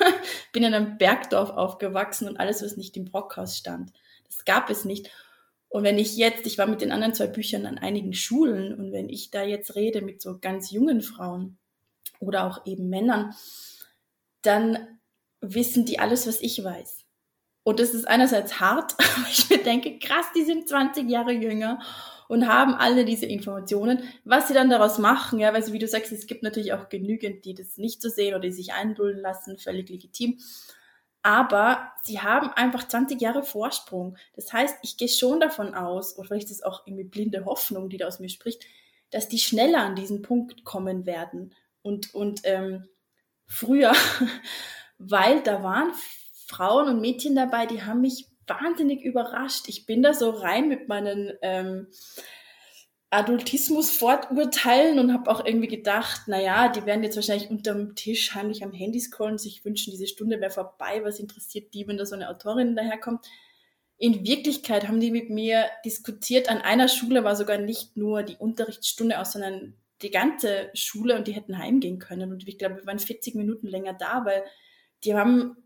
[0.53, 3.93] Bin in einem Bergdorf aufgewachsen und alles, was nicht im Brockhaus stand,
[4.27, 5.11] das gab es nicht.
[5.69, 8.93] Und wenn ich jetzt, ich war mit den anderen zwei Büchern an einigen Schulen und
[8.93, 11.59] wenn ich da jetzt rede mit so ganz jungen Frauen
[12.21, 13.35] oder auch eben Männern,
[14.43, 14.99] dann
[15.41, 17.05] wissen die alles, was ich weiß.
[17.69, 21.79] Und das ist einerseits hart, aber ich mir denke, krass, die sind 20 Jahre jünger
[22.27, 24.03] und haben alle diese Informationen.
[24.25, 26.89] Was sie dann daraus machen, ja, weil so wie du sagst, es gibt natürlich auch
[26.89, 30.39] genügend, die das nicht so sehen oder die sich eindulden lassen, völlig legitim.
[31.23, 34.17] Aber sie haben einfach 20 Jahre Vorsprung.
[34.35, 37.91] Das heißt, ich gehe schon davon aus, oder vielleicht ist das auch irgendwie blinde Hoffnung,
[37.91, 38.65] die da aus mir spricht,
[39.11, 41.55] dass die schneller an diesen Punkt kommen werden.
[41.83, 42.89] Und, und ähm,
[43.45, 43.93] früher,
[44.99, 45.93] weil da waren
[46.49, 49.69] Frauen und Mädchen dabei, die haben mich wahnsinnig überrascht.
[49.69, 51.89] Ich bin da so rein mit meinen ähm,
[53.11, 58.73] Adultismus-Vorurteilen und habe auch irgendwie gedacht, naja, die werden jetzt wahrscheinlich unterm Tisch heimlich am
[58.73, 62.29] Handy scrollen, sich wünschen, diese Stunde wäre vorbei, was interessiert die, wenn da so eine
[62.29, 63.27] Autorin daherkommt.
[63.97, 66.49] In Wirklichkeit haben die mit mir diskutiert.
[66.49, 71.27] An einer Schule war sogar nicht nur die Unterrichtsstunde aus, sondern die ganze Schule und
[71.27, 72.31] die hätten heimgehen können.
[72.31, 74.45] Und ich glaube, wir waren 40 Minuten länger da, weil
[75.03, 75.57] die haben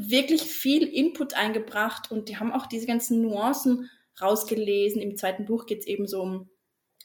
[0.00, 5.02] wirklich viel Input eingebracht und die haben auch diese ganzen Nuancen rausgelesen.
[5.02, 6.48] Im zweiten Buch geht es eben so um,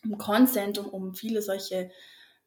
[0.03, 1.89] um Consent, um, um viele solche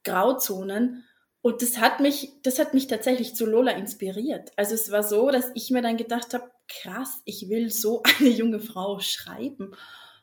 [0.04, 1.04] Grauzonen.
[1.42, 4.52] Und das hat mich, das hat mich tatsächlich zu Lola inspiriert.
[4.54, 8.28] Also es war so, dass ich mir dann gedacht habe, krass, ich will so eine
[8.28, 9.72] junge Frau schreiben.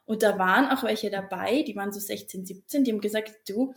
[0.06, 3.74] Und da waren auch welche dabei, die waren so 16, 17, die haben gesagt, du,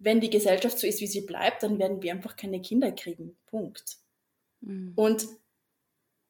[0.00, 3.36] wenn die Gesellschaft so ist, wie sie bleibt, dann werden wir einfach keine Kinder kriegen.
[3.46, 3.98] Punkt.
[4.60, 4.92] Mhm.
[4.96, 5.28] Und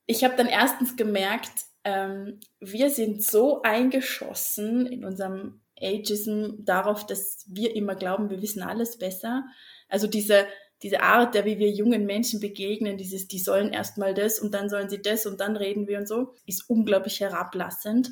[0.08, 7.44] ich habe dann erstens gemerkt, ähm, wir sind so eingeschossen in unserem Ageism darauf, dass
[7.46, 9.44] wir immer glauben, wir wissen alles besser.
[9.86, 10.46] Also diese,
[10.82, 14.70] diese Art, der wie wir jungen Menschen begegnen, dieses, die sollen erstmal das und dann
[14.70, 18.10] sollen sie das und dann reden wir und so, ist unglaublich herablassend.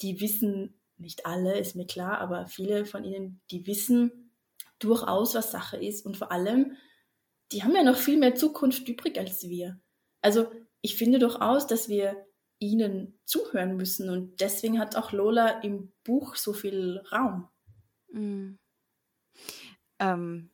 [0.00, 4.30] Die wissen, nicht alle, ist mir klar, aber viele von ihnen, die wissen
[4.78, 6.76] durchaus, was Sache ist und vor allem,
[7.50, 9.80] die haben ja noch viel mehr Zukunft übrig als wir.
[10.20, 10.46] Also
[10.82, 12.26] ich finde durchaus, dass wir
[12.58, 14.10] ihnen zuhören müssen.
[14.10, 17.48] Und deswegen hat auch Lola im Buch so viel Raum.
[18.12, 18.58] Mhm.
[19.98, 20.50] Ähm,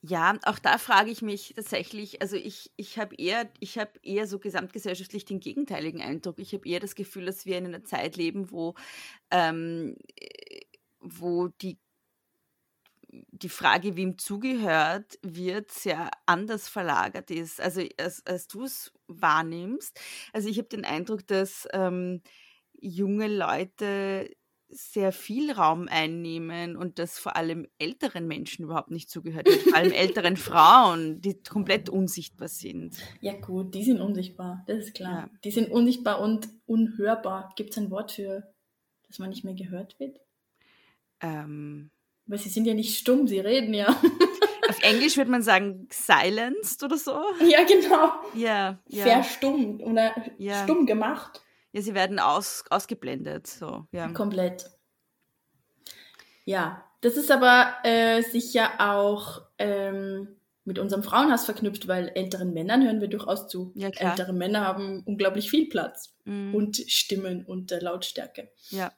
[0.00, 4.26] ja, auch da frage ich mich tatsächlich, also ich, ich habe eher, ich habe eher
[4.26, 6.38] so gesamtgesellschaftlich den gegenteiligen Eindruck.
[6.38, 8.74] Ich habe eher das Gefühl, dass wir in einer Zeit leben, wo,
[9.30, 9.96] ähm,
[11.00, 11.78] wo die
[13.12, 17.60] die Frage, wem zugehört wird, sehr anders verlagert ist.
[17.60, 20.00] Also als, als du es wahrnimmst.
[20.32, 22.22] Also ich habe den Eindruck, dass ähm,
[22.80, 24.30] junge Leute
[24.72, 29.76] sehr viel Raum einnehmen und dass vor allem älteren Menschen überhaupt nicht zugehört wird, vor
[29.76, 32.96] allem älteren Frauen, die komplett unsichtbar sind.
[33.20, 35.28] Ja gut, die sind unsichtbar, das ist klar.
[35.30, 35.30] Ja.
[35.44, 37.52] Die sind unsichtbar und unhörbar.
[37.54, 38.54] Gibt es ein Wort für,
[39.06, 40.20] dass man nicht mehr gehört wird?
[41.20, 41.90] Ähm,
[42.32, 43.88] Weil sie sind ja nicht stumm, sie reden ja.
[44.68, 47.12] Auf Englisch würde man sagen silenced oder so.
[47.46, 48.10] Ja, genau.
[48.32, 48.78] Ja.
[48.88, 49.04] ja.
[49.04, 50.62] Verstummt oder ja.
[50.62, 51.42] stumm gemacht.
[51.72, 53.48] Ja, sie werden aus, ausgeblendet.
[53.48, 54.08] So, ja.
[54.12, 54.64] Komplett.
[56.46, 60.28] Ja, das ist aber äh, sicher auch ähm,
[60.64, 63.72] mit unserem Frauenhass verknüpft, weil älteren Männern hören wir durchaus zu.
[63.74, 64.12] Ja, klar.
[64.12, 66.54] Ältere Männer haben unglaublich viel Platz mhm.
[66.54, 68.48] und Stimmen und äh, Lautstärke.
[68.70, 68.90] Ja.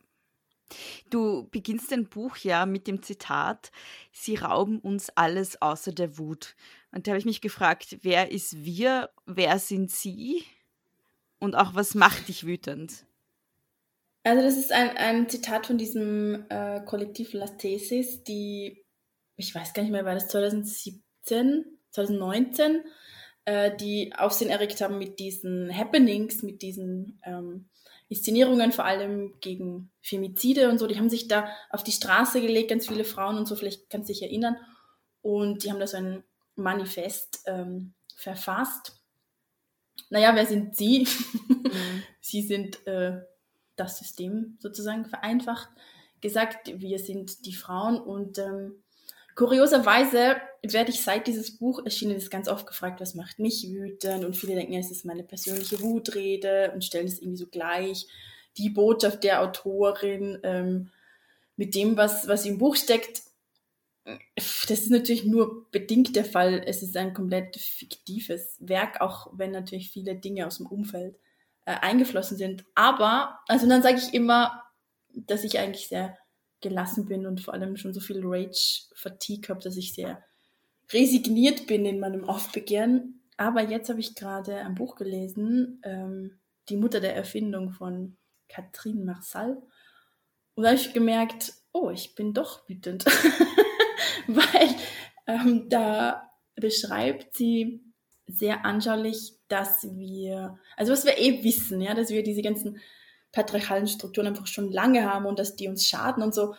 [1.11, 3.70] Du beginnst dein Buch ja mit dem Zitat,
[4.12, 6.57] Sie rauben uns alles außer der Wut.
[6.92, 10.44] Und da habe ich mich gefragt, wer ist wir, wer sind Sie?
[11.38, 13.05] Und auch, was macht dich wütend?
[14.22, 18.83] Also das ist ein, ein Zitat von diesem äh, Kollektiv Las Tesis, die,
[19.37, 22.83] ich weiß gar nicht mehr, war das 2017, 2019,
[23.44, 27.68] äh, die Aufsehen erregt haben mit diesen Happenings, mit diesen ähm,
[28.09, 30.87] Inszenierungen, vor allem gegen Femizide und so.
[30.87, 34.09] Die haben sich da auf die Straße gelegt, ganz viele Frauen und so, vielleicht kannst
[34.09, 34.57] du dich erinnern.
[35.23, 36.23] Und die haben da so ein
[36.55, 39.05] Manifest ähm, verfasst
[40.11, 41.09] naja, wer sind Sie?
[41.49, 42.03] Mhm.
[42.21, 43.21] Sie sind äh,
[43.77, 45.69] das System sozusagen vereinfacht
[46.21, 46.81] gesagt.
[46.81, 48.84] Wir sind die Frauen und ähm,
[49.35, 54.25] kurioserweise werde ich seit dieses Buch erschienen ist ganz oft gefragt, was macht mich wütend
[54.25, 58.07] und viele denken, ja, es ist meine persönliche Wutrede und stellen es irgendwie so gleich.
[58.57, 60.90] Die Botschaft der Autorin ähm,
[61.57, 63.23] mit dem, was, was im Buch steckt,
[64.05, 66.62] das ist natürlich nur bedingt der Fall.
[66.66, 71.16] Es ist ein komplett fiktives Werk, auch wenn natürlich viele Dinge aus dem Umfeld
[71.64, 72.64] äh, eingeflossen sind.
[72.75, 74.62] Aber, also dann sage ich immer,
[75.14, 76.18] dass ich eigentlich sehr
[76.64, 80.24] gelassen bin und vor allem schon so viel Rage-Fatigue habe, dass ich sehr
[80.92, 83.20] resigniert bin in meinem Aufbegehren.
[83.37, 86.38] Aber jetzt habe ich gerade ein Buch gelesen, ähm,
[86.70, 88.16] Die Mutter der Erfindung von
[88.48, 89.62] Catherine Marsal.
[90.55, 93.05] Und da habe ich gemerkt, oh, ich bin doch wütend.
[94.27, 94.68] weil
[95.27, 97.83] ähm, da beschreibt sie
[98.27, 102.81] sehr anschaulich, dass wir, also was wir eh wissen, ja, dass wir diese ganzen
[103.35, 106.55] patriarchalen Strukturen einfach schon lange haben und dass die uns schaden und so,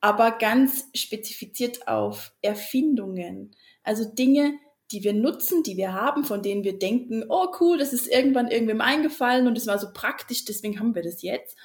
[0.00, 4.58] aber ganz spezifiziert auf Erfindungen, also Dinge,
[4.92, 8.50] die wir nutzen, die wir haben, von denen wir denken, oh cool, das ist irgendwann
[8.50, 11.56] irgendwem eingefallen und es war so praktisch, deswegen haben wir das jetzt.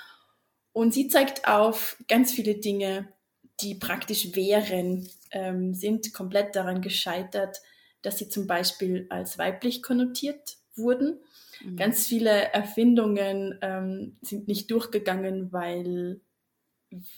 [0.74, 3.12] Und sie zeigt auf ganz viele Dinge,
[3.60, 7.58] die praktisch wären, ähm, sind komplett daran gescheitert,
[8.02, 11.20] dass sie zum Beispiel als weiblich konnotiert wurden.
[11.64, 11.76] Mhm.
[11.78, 16.22] Ganz viele Erfindungen ähm, sind nicht durchgegangen, weil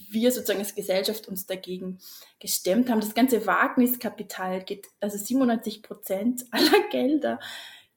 [0.09, 1.99] wir sozusagen als Gesellschaft uns dagegen
[2.39, 3.01] gestemmt haben.
[3.01, 7.39] Das ganze Wagniskapital geht, also 97 Prozent aller Gelder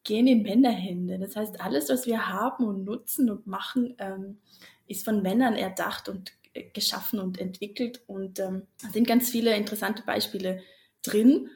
[0.04, 1.18] gehen in Männerhände.
[1.18, 4.38] Das heißt, alles, was wir haben und nutzen und machen, ähm,
[4.86, 6.32] ist von Männern erdacht und
[6.72, 10.62] geschaffen und entwickelt und ähm, da sind ganz viele interessante Beispiele
[11.02, 11.50] drin.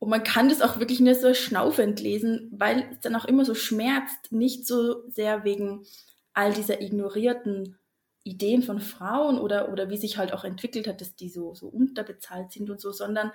[0.00, 3.44] Und man kann das auch wirklich nur so schnaufend lesen, weil es dann auch immer
[3.44, 5.84] so schmerzt, nicht so sehr wegen
[6.32, 7.78] all dieser ignorierten
[8.24, 11.68] Ideen von Frauen oder, oder wie sich halt auch entwickelt hat, dass die so, so
[11.68, 13.30] unterbezahlt sind und so, sondern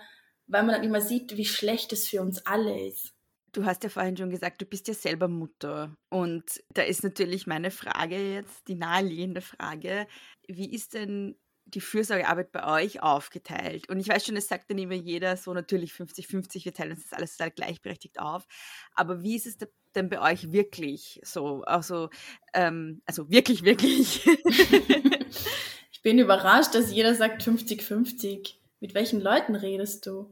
[0.48, 3.14] weil man dann immer sieht, wie schlecht es für uns alle ist.
[3.52, 5.96] Du hast ja vorhin schon gesagt, du bist ja selber Mutter.
[6.10, 10.08] Und da ist natürlich meine Frage jetzt, die naheliegende Frage,
[10.48, 13.90] wie ist denn die Fürsorgearbeit bei euch aufgeteilt?
[13.90, 17.04] Und ich weiß schon, es sagt dann immer jeder so natürlich 50-50, wir teilen uns
[17.04, 18.48] das alles total gleichberechtigt auf.
[18.94, 19.58] Aber wie ist es
[19.96, 21.64] denn bei euch wirklich so?
[21.64, 22.10] Also,
[22.54, 24.26] ähm, also wirklich, wirklich.
[25.92, 28.56] ich bin überrascht, dass jeder sagt 50-50.
[28.82, 30.32] Mit welchen Leuten redest du?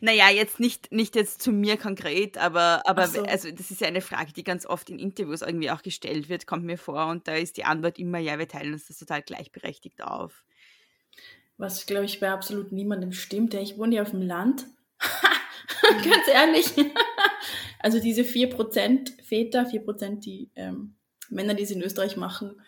[0.00, 3.22] Naja, jetzt nicht, nicht jetzt zu mir konkret, aber, aber so.
[3.22, 6.46] also das ist ja eine Frage, die ganz oft in Interviews irgendwie auch gestellt wird,
[6.46, 7.06] kommt mir vor.
[7.06, 10.44] Und da ist die Antwort immer, ja, wir teilen uns das total gleichberechtigt auf.
[11.58, 13.52] Was, glaube ich, bei absolut niemandem stimmt.
[13.54, 14.66] Ich wohne ja auf dem Land.
[15.82, 16.72] ganz ehrlich.
[17.78, 20.94] also diese 4% Väter, 4%, die ähm,
[21.28, 22.60] Männer, die es in Österreich machen,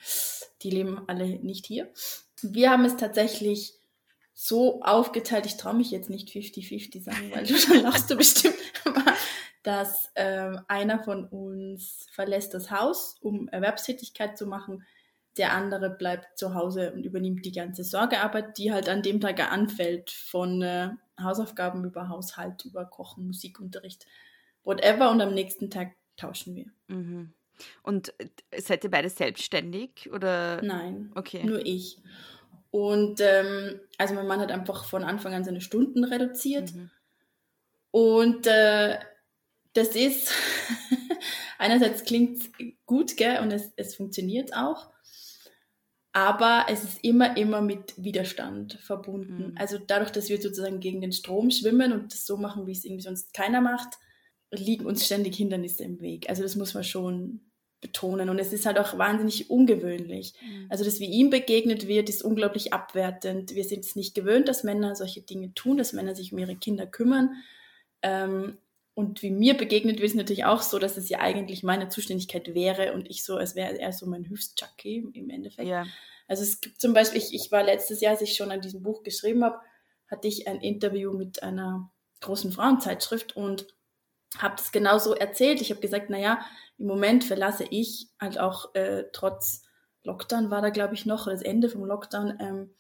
[0.63, 1.91] die leben alle nicht hier.
[2.43, 3.75] Wir haben es tatsächlich
[4.33, 8.57] so aufgeteilt, ich traue mich jetzt nicht 50-50 sagen, weil du dann lachst du bestimmt,
[9.63, 14.87] dass ähm, einer von uns verlässt das Haus, um Erwerbstätigkeit zu machen,
[15.41, 19.41] der andere bleibt zu Hause und übernimmt die ganze Sorgearbeit, die halt an dem Tag
[19.41, 24.07] anfällt, von äh, Hausaufgaben über Haushalt, über Kochen, Musikunterricht,
[24.65, 25.11] whatever.
[25.11, 26.67] Und am nächsten Tag tauschen wir.
[26.89, 27.33] Mhm.
[27.83, 30.61] Und äh, seid ihr beide selbstständig oder?
[30.63, 31.43] Nein, okay.
[31.43, 32.03] nur ich.
[32.71, 36.75] Und ähm, also mein Mann hat einfach von Anfang an seine Stunden reduziert.
[36.75, 36.91] Mhm.
[37.93, 38.99] Und äh,
[39.73, 40.33] das ist,
[41.59, 42.51] einerseits klingt
[42.85, 44.91] gut, gell, und es, es funktioniert auch.
[46.13, 49.53] Aber es ist immer, immer mit Widerstand verbunden.
[49.53, 49.55] Mhm.
[49.57, 52.85] Also dadurch, dass wir sozusagen gegen den Strom schwimmen und das so machen, wie es
[52.85, 53.97] irgendwie sonst keiner macht,
[54.51, 56.29] liegen uns ständig Hindernisse im Weg.
[56.29, 57.41] Also das muss man schon
[57.81, 58.29] betonen.
[58.29, 60.35] Und es ist halt auch wahnsinnig ungewöhnlich.
[60.43, 60.67] Mhm.
[60.69, 63.55] Also das, wie ihm begegnet wird, ist unglaublich abwertend.
[63.55, 66.57] Wir sind es nicht gewöhnt, dass Männer solche Dinge tun, dass Männer sich um ihre
[66.57, 67.37] Kinder kümmern.
[68.03, 68.59] Ähm,
[68.95, 72.55] und wie mir begegnet wird, ist natürlich auch so, dass es ja eigentlich meine Zuständigkeit
[72.55, 75.69] wäre und ich so, als wäre er so mein Hilfsjackie im Endeffekt.
[75.69, 75.87] Ja.
[76.29, 78.83] Also es gibt zum Beispiel, ich, ich war letztes Jahr, als ich schon an diesem
[78.83, 79.59] Buch geschrieben habe,
[80.09, 83.67] hatte ich ein Interview mit einer großen Frauenzeitschrift und
[84.39, 85.61] habe das genauso erzählt.
[85.61, 86.45] Ich habe gesagt, naja,
[86.79, 89.65] im Moment verlasse ich halt auch äh, trotz
[90.03, 92.75] Lockdown war da, glaube ich, noch, das Ende vom Lockdown, ähm,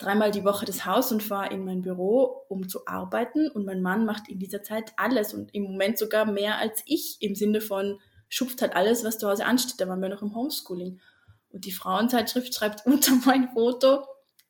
[0.00, 3.48] dreimal die Woche das Haus und fahre in mein Büro, um zu arbeiten.
[3.50, 7.18] Und mein Mann macht in dieser Zeit alles und im Moment sogar mehr als ich
[7.20, 7.98] im Sinne von
[8.28, 9.80] schupft halt alles, was zu Hause ansteht.
[9.80, 11.00] Da waren wir noch im Homeschooling.
[11.50, 14.04] Und die Frauenzeitschrift schreibt unter mein Foto,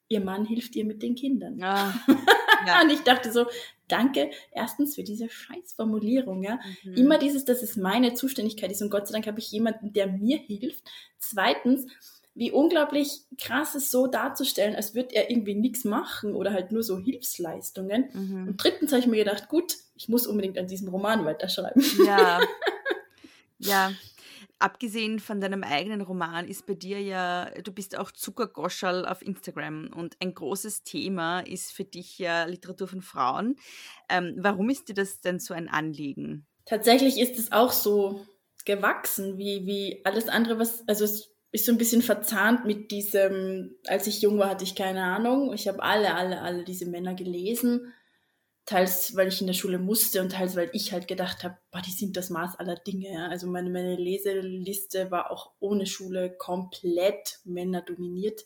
[0.09, 1.63] ihr Mann hilft ihr mit den Kindern.
[1.63, 1.95] Ah,
[2.67, 2.83] ja.
[2.83, 3.47] und ich dachte so,
[3.89, 6.43] danke erstens für diese Scheißformulierung.
[6.43, 6.61] Ja?
[6.85, 6.95] Mhm.
[6.95, 10.07] Immer dieses, dass es meine Zuständigkeit ist und Gott sei Dank habe ich jemanden, der
[10.07, 10.85] mir hilft.
[11.19, 11.87] Zweitens,
[12.35, 16.83] wie unglaublich krass ist, so darzustellen, als würde er irgendwie nichts machen oder halt nur
[16.83, 18.09] so Hilfsleistungen.
[18.13, 18.49] Mhm.
[18.49, 21.83] Und drittens habe ich mir gedacht, gut, ich muss unbedingt an diesem Roman weiterschreiben.
[22.07, 22.41] Ja.
[23.59, 23.93] ja.
[24.59, 29.91] Abgesehen von deinem eigenen Roman ist bei dir ja, du bist auch Zuckergoschal auf Instagram
[29.95, 33.57] und ein großes Thema ist für dich ja Literatur von Frauen.
[34.11, 36.47] Ähm, warum ist dir das denn so ein Anliegen?
[36.67, 38.27] Tatsächlich ist es auch so
[38.67, 43.77] gewachsen, wie, wie alles andere, was, also es ist so ein bisschen verzahnt mit diesem,
[43.87, 45.53] als ich jung war, hatte ich keine Ahnung.
[45.53, 47.93] Ich habe alle, alle, alle diese Männer gelesen.
[48.67, 51.91] Teils, weil ich in der Schule musste und teils, weil ich halt gedacht habe, die
[51.91, 53.13] sind das Maß aller Dinge.
[53.13, 53.27] Ja.
[53.29, 58.43] Also meine, meine Leseliste war auch ohne Schule komplett Männer dominiert,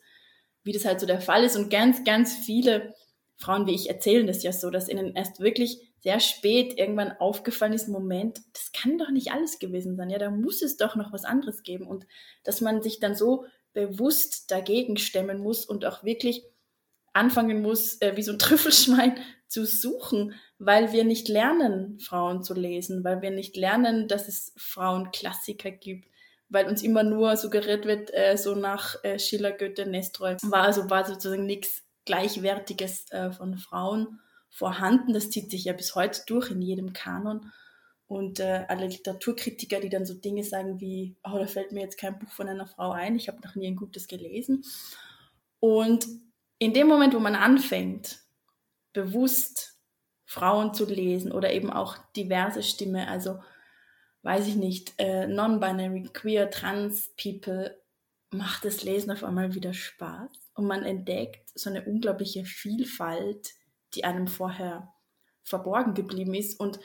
[0.63, 1.57] wie das halt so der Fall ist.
[1.57, 2.95] Und ganz, ganz viele
[3.37, 7.73] Frauen wie ich erzählen das ja so, dass ihnen erst wirklich sehr spät irgendwann aufgefallen
[7.73, 10.11] ist, Moment, das kann doch nicht alles gewesen sein.
[10.11, 11.87] Ja, da muss es doch noch was anderes geben.
[11.87, 12.07] Und
[12.45, 16.45] dass man sich dann so bewusst dagegen stemmen muss und auch wirklich
[17.15, 19.17] anfangen muss, äh, wie so ein Trüffelschwein
[19.49, 24.53] zu suchen, weil wir nicht lernen, Frauen zu lesen, weil wir nicht lernen, dass es
[24.59, 26.11] Frauenklassiker gibt,
[26.51, 30.91] weil uns immer nur suggeriert wird, äh, so nach äh, Schiller, Goethe, Nestroy, war also
[30.91, 34.21] war sozusagen nichts Gleichwertiges äh, von Frauen
[34.55, 35.13] vorhanden.
[35.13, 37.53] Das zieht sich ja bis heute durch in jedem Kanon.
[38.07, 41.99] Und äh, alle Literaturkritiker, die dann so Dinge sagen wie, oh, da fällt mir jetzt
[41.99, 44.63] kein Buch von einer Frau ein, ich habe noch nie ein gutes gelesen.
[45.59, 46.07] Und
[46.59, 48.21] in dem Moment, wo man anfängt,
[48.93, 49.79] bewusst
[50.25, 53.41] Frauen zu lesen oder eben auch diverse Stimme, also
[54.23, 57.77] weiß ich nicht, äh, non-binary, queer, trans people,
[58.31, 63.51] macht das Lesen auf einmal wieder Spaß und man entdeckt so eine unglaubliche Vielfalt
[63.95, 64.93] die einem vorher
[65.43, 66.59] verborgen geblieben ist.
[66.59, 66.81] Und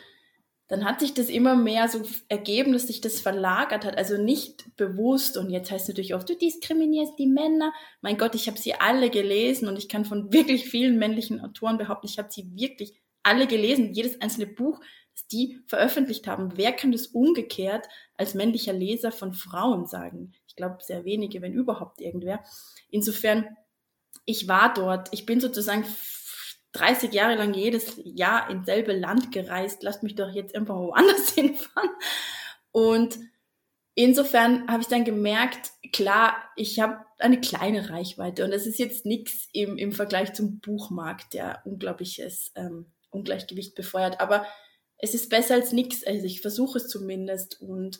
[0.69, 3.97] dann hat sich das immer mehr so ergeben, dass sich das verlagert hat.
[3.97, 5.35] Also nicht bewusst.
[5.35, 7.73] Und jetzt heißt es natürlich oft, du diskriminierst die Männer.
[8.01, 11.79] Mein Gott, ich habe sie alle gelesen und ich kann von wirklich vielen männlichen Autoren
[11.79, 12.93] behaupten, ich habe sie wirklich
[13.23, 13.93] alle gelesen.
[13.93, 14.79] Jedes einzelne Buch,
[15.15, 16.55] das die veröffentlicht haben.
[16.55, 20.33] Wer kann das umgekehrt als männlicher Leser von Frauen sagen?
[20.47, 22.43] Ich glaube, sehr wenige, wenn überhaupt irgendwer.
[22.91, 23.57] Insofern,
[24.25, 25.09] ich war dort.
[25.13, 25.83] Ich bin sozusagen
[26.73, 31.29] 30 Jahre lang jedes Jahr ins selbe Land gereist, lasst mich doch jetzt einfach woanders
[31.33, 31.89] hinfahren.
[32.71, 33.17] Und
[33.95, 39.05] insofern habe ich dann gemerkt, klar, ich habe eine kleine Reichweite und das ist jetzt
[39.05, 44.45] nichts im, im Vergleich zum Buchmarkt, der unglaubliches ähm, Ungleichgewicht befeuert, aber
[44.99, 47.99] es ist besser als nichts, also ich versuche es zumindest und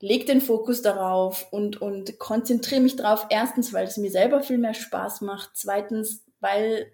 [0.00, 3.26] leg den Fokus darauf und, und konzentriere mich darauf.
[3.30, 5.50] Erstens, weil es mir selber viel mehr Spaß macht.
[5.54, 6.92] Zweitens, weil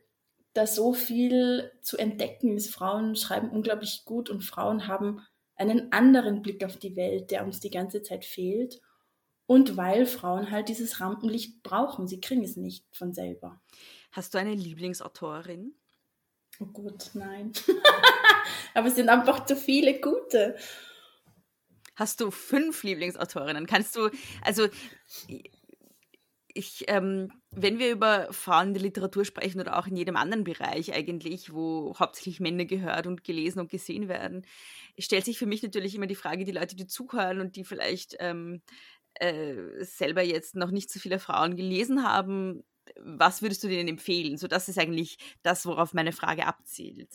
[0.55, 2.73] da so viel zu entdecken ist.
[2.75, 5.25] Frauen schreiben unglaublich gut und Frauen haben
[5.57, 8.81] einen anderen Blick auf die Welt, der uns die ganze Zeit fehlt.
[9.47, 12.07] und weil Frauen halt dieses Rampenlicht brauchen.
[12.09, 13.61] Sie kriegen es nicht von selber.
[14.11, 15.75] Hast du eine Lieblingsautorin?
[16.61, 17.53] Oh gut, nein.
[18.75, 20.57] Aber es sind einfach zu viele gute.
[21.97, 23.67] Hast du fünf Lieblingsautorinnen?
[23.67, 24.09] Kannst du,
[24.43, 24.69] also
[26.55, 30.45] ich, ähm, wenn wir über Frauen in der Literatur sprechen oder auch in jedem anderen
[30.45, 34.47] Bereich eigentlich, wo hauptsächlich Männer gehört und gelesen und gesehen werden,
[34.99, 38.17] stellt sich für mich natürlich immer die Frage, die Leute, die zuhören und die vielleicht
[38.21, 38.63] ähm,
[39.15, 42.65] äh, selber jetzt noch nicht so viele Frauen gelesen haben,
[42.97, 44.37] was würdest du denen empfehlen?
[44.37, 47.11] So, das ist eigentlich das, worauf meine Frage abzielt.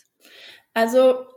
[0.73, 1.27] Also,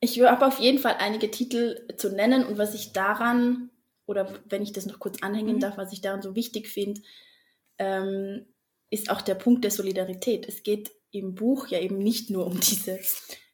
[0.00, 3.70] ich habe auf jeden Fall einige Titel zu nennen und was ich daran,
[4.08, 5.60] oder wenn ich das noch kurz anhängen mhm.
[5.60, 7.00] darf, was ich daran so wichtig finde,
[7.78, 8.46] ähm,
[8.90, 10.48] ist auch der Punkt der Solidarität.
[10.48, 12.98] Es geht im Buch ja eben nicht nur um diese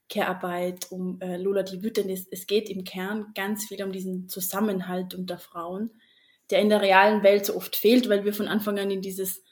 [0.08, 2.26] Care-Arbeit, um äh, Lola die Wütendnis.
[2.30, 5.90] Es geht im Kern ganz viel um diesen Zusammenhalt unter Frauen
[6.50, 9.42] der in der realen Welt so oft fehlt, weil wir von Anfang an in dieses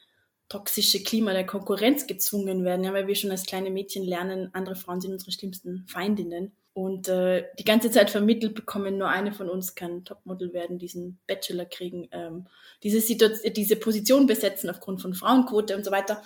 [0.49, 4.77] toxische Klima der Konkurrenz gezwungen werden, ja, weil wir schon als kleine Mädchen lernen, andere
[4.77, 6.53] Frauen sind unsere schlimmsten Feindinnen.
[6.75, 11.19] Und äh, die ganze Zeit vermittelt bekommen, nur eine von uns kann Topmodel werden, diesen
[11.27, 12.47] Bachelor kriegen, ähm,
[12.83, 16.23] diese, Situation, diese Position besetzen aufgrund von Frauenquote und so weiter.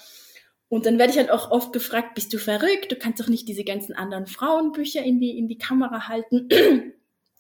[0.69, 2.91] Und dann werde ich halt auch oft gefragt, bist du verrückt?
[2.91, 6.49] Du kannst doch nicht diese ganzen anderen Frauenbücher in die, in die Kamera halten.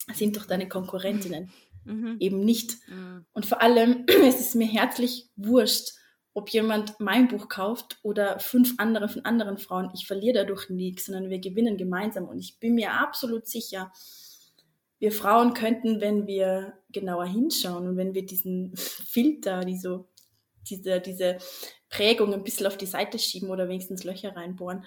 [0.08, 1.50] Das sind doch deine Konkurrentinnen
[1.86, 2.16] mhm.
[2.20, 2.76] eben nicht.
[2.88, 3.24] Mhm.
[3.32, 5.92] Und vor allem es ist mir herzlich wurscht,
[6.36, 9.90] ob jemand mein Buch kauft oder fünf andere von anderen Frauen.
[9.94, 12.28] Ich verliere dadurch nichts, sondern wir gewinnen gemeinsam.
[12.28, 13.90] Und ich bin mir absolut sicher,
[14.98, 20.08] wir Frauen könnten, wenn wir genauer hinschauen und wenn wir diesen Filter, die so,
[20.68, 21.38] diese, diese
[21.88, 24.84] Prägung ein bisschen auf die Seite schieben oder wenigstens Löcher reinbohren,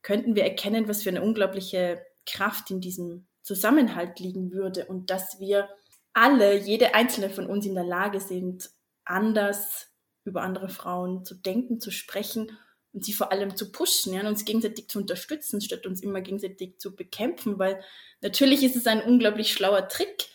[0.00, 5.38] könnten wir erkennen, was für eine unglaubliche Kraft in diesem Zusammenhalt liegen würde und dass
[5.38, 5.68] wir
[6.14, 8.70] alle, jede einzelne von uns in der Lage sind,
[9.04, 9.88] anders
[10.28, 12.52] über andere Frauen zu denken, zu sprechen
[12.92, 16.78] und sie vor allem zu pushen, ja, uns gegenseitig zu unterstützen, statt uns immer gegenseitig
[16.78, 17.80] zu bekämpfen, weil
[18.20, 20.26] natürlich ist es ein unglaublich schlauer Trick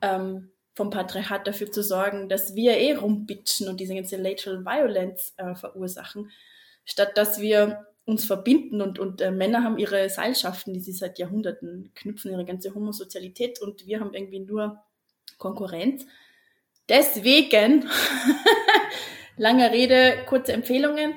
[0.00, 5.34] ähm, vom Patriarchat dafür zu sorgen, dass wir eh rumbitschen und diese ganze Lateral Violence
[5.36, 6.30] äh, verursachen,
[6.84, 11.18] statt dass wir uns verbinden und, und äh, Männer haben ihre Seilschaften, die sie seit
[11.18, 14.82] Jahrhunderten knüpfen, ihre ganze Homosozialität und wir haben irgendwie nur
[15.36, 16.06] Konkurrenz.
[16.88, 17.86] Deswegen,
[19.38, 21.14] lange Rede, kurze Empfehlungen.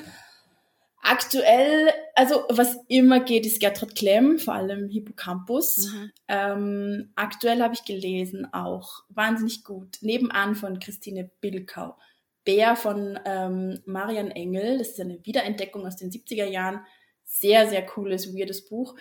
[1.04, 5.92] Aktuell, also was immer geht, ist Gertrud Klemm, vor allem Hippocampus.
[5.92, 6.12] Mhm.
[6.28, 11.98] Ähm, aktuell habe ich gelesen auch, wahnsinnig gut, nebenan von Christine Bilkau.
[12.44, 16.82] Bär von ähm, Marian Engel, das ist eine Wiederentdeckung aus den 70er Jahren.
[17.24, 18.96] Sehr, sehr cooles, weirdes Buch.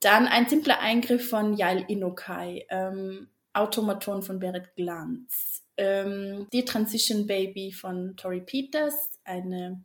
[0.00, 2.66] Dann ein simpler Eingriff von Yael Inokai.
[2.70, 5.57] Ähm, Automaton von Berit Glanz.
[5.78, 9.84] Ähm, die Transition Baby von Tori Peters, eine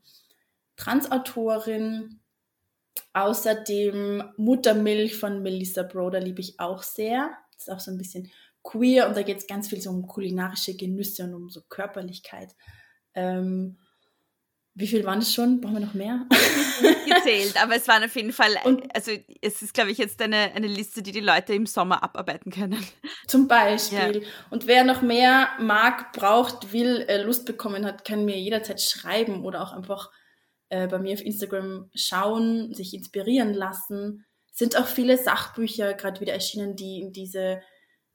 [0.76, 2.20] Transautorin.
[3.14, 7.32] Außerdem Muttermilch von Melissa Broder liebe ich auch sehr.
[7.54, 8.32] Das ist auch so ein bisschen
[8.64, 12.56] queer und da geht es ganz viel so um kulinarische Genüsse und um so Körperlichkeit.
[13.14, 13.78] Ähm,
[14.76, 15.62] wie viel waren es schon?
[15.62, 16.26] Brauchen wir noch mehr?
[17.24, 19.12] gezählt, aber es waren auf jeden Fall, und, also
[19.42, 22.84] es ist, glaube ich, jetzt eine, eine Liste, die die Leute im Sommer abarbeiten können.
[23.28, 24.24] Zum Beispiel.
[24.24, 24.30] Ja.
[24.50, 29.44] Und wer noch mehr mag, braucht, will, äh, Lust bekommen hat, kann mir jederzeit schreiben
[29.44, 30.12] oder auch einfach
[30.70, 34.26] äh, bei mir auf Instagram schauen, sich inspirieren lassen.
[34.52, 37.62] Es sind auch viele Sachbücher gerade wieder erschienen, die in diese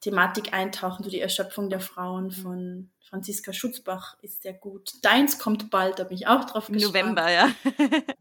[0.00, 2.30] Thematik eintauchen, so die Erschöpfung der Frauen mhm.
[2.30, 4.92] von Franziska Schutzbach ist sehr gut.
[5.02, 6.94] Deins kommt bald, da bin ich auch drauf gespannt.
[6.94, 7.50] November, ja.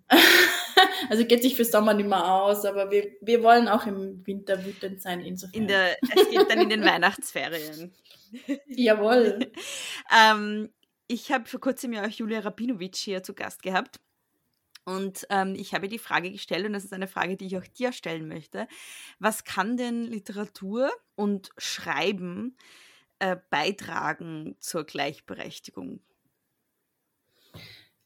[1.10, 4.64] also geht sich für Sommer nicht mehr aus, aber wir, wir wollen auch im Winter
[4.64, 5.62] wütend sein, insofern.
[5.62, 7.94] In der, es geht dann in den Weihnachtsferien.
[8.68, 9.52] Jawohl.
[10.18, 10.70] ähm,
[11.08, 14.00] ich habe vor kurzem ja auch Julia Rabinovic hier zu Gast gehabt.
[14.86, 17.68] Und ähm, ich habe die Frage gestellt, und das ist eine Frage, die ich auch
[17.68, 18.68] dir stellen möchte.
[19.20, 22.56] Was kann denn Literatur und Schreiben
[23.20, 26.00] äh, beitragen zur Gleichberechtigung?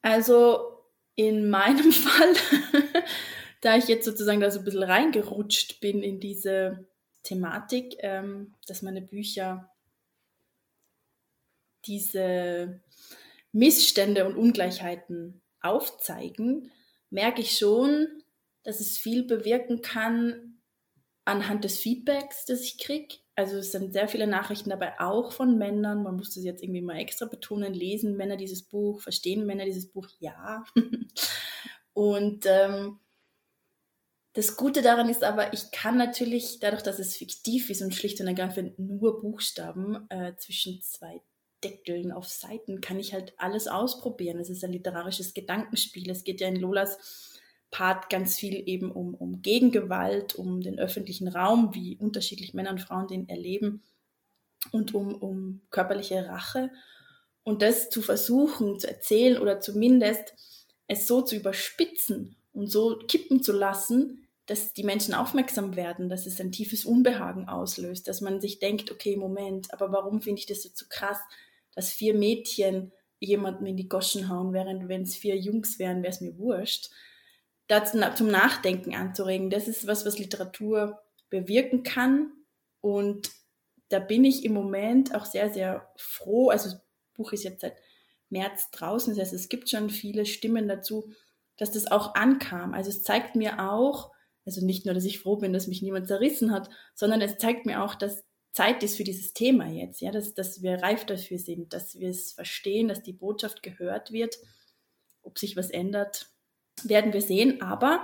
[0.02, 0.86] Also
[1.16, 2.34] in meinem Fall,
[3.62, 6.86] da ich jetzt sozusagen da so ein bisschen reingerutscht bin in diese
[7.24, 9.70] Thematik, ähm, dass meine Bücher
[11.86, 12.82] diese
[13.52, 16.72] Missstände und Ungleichheiten aufzeigen,
[17.10, 18.08] merke ich schon,
[18.64, 20.60] dass es viel bewirken kann
[21.26, 23.16] anhand des Feedbacks, das ich kriege.
[23.42, 26.04] Also es sind sehr viele Nachrichten dabei, auch von Männern.
[26.04, 27.74] Man muss das jetzt irgendwie mal extra betonen.
[27.74, 29.02] Lesen Männer dieses Buch?
[29.02, 30.08] Verstehen Männer dieses Buch?
[30.20, 30.64] Ja.
[31.94, 33.00] Und ähm,
[34.34, 38.22] Das Gute daran ist aber, ich kann natürlich, dadurch, dass es fiktiv ist und schlicht
[38.22, 41.22] und ergreifend nur Buchstaben äh, zwischen zwei
[41.64, 44.40] Deckeln auf Seiten, kann ich halt alles ausprobieren.
[44.40, 46.10] Es ist ein literarisches Gedankenspiel.
[46.10, 47.31] Es geht ja in Lolas
[47.72, 52.82] Part ganz viel eben um, um Gegengewalt, um den öffentlichen Raum, wie unterschiedlich Männer und
[52.82, 53.82] Frauen den erleben
[54.72, 56.70] und um, um körperliche Rache.
[57.44, 60.34] Und das zu versuchen zu erzählen oder zumindest
[60.88, 66.26] es so zu überspitzen und so kippen zu lassen, dass die Menschen aufmerksam werden, dass
[66.26, 70.46] es ein tiefes Unbehagen auslöst, dass man sich denkt, okay, Moment, aber warum finde ich
[70.46, 71.20] das jetzt so krass,
[71.74, 76.12] dass vier Mädchen jemanden in die Goschen hauen, während wenn es vier Jungs wären, wäre
[76.12, 76.90] es mir wurscht.
[77.72, 82.34] Dazu zum Nachdenken anzuregen, das ist was, was Literatur bewirken kann.
[82.82, 83.32] Und
[83.88, 86.50] da bin ich im Moment auch sehr, sehr froh.
[86.50, 86.82] Also das
[87.14, 87.78] Buch ist jetzt seit
[88.30, 91.14] März draußen, das heißt, es gibt schon viele Stimmen dazu,
[91.56, 92.74] dass das auch ankam.
[92.74, 94.12] Also es zeigt mir auch,
[94.46, 97.66] also nicht nur, dass ich froh bin, dass mich niemand zerrissen hat, sondern es zeigt
[97.66, 101.40] mir auch, dass Zeit ist für dieses Thema jetzt, ja, dass, dass wir reif dafür
[101.40, 104.38] sind, dass wir es verstehen, dass die Botschaft gehört wird.
[105.22, 106.30] Ob sich was ändert,
[106.84, 107.62] werden wir sehen.
[107.62, 108.04] Aber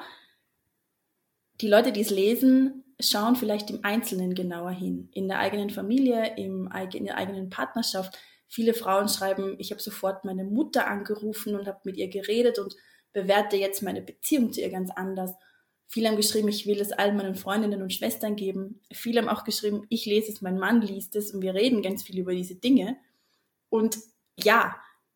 [1.61, 5.09] die Leute, die es lesen, schauen vielleicht im Einzelnen genauer hin.
[5.13, 8.18] In der eigenen Familie, im, in der eigenen Partnerschaft.
[8.47, 12.76] Viele Frauen schreiben, ich habe sofort meine Mutter angerufen und habe mit ihr geredet und
[13.11, 15.34] bewerte jetzt meine Beziehung zu ihr ganz anders.
[15.88, 18.82] Viele haben geschrieben, ich will es allen meinen Freundinnen und Schwestern geben.
[18.91, 22.03] Viele haben auch geschrieben, ich lese es, mein Mann liest es und wir reden ganz
[22.03, 22.97] viel über diese Dinge.
[23.70, 23.97] Und
[24.38, 24.76] ja,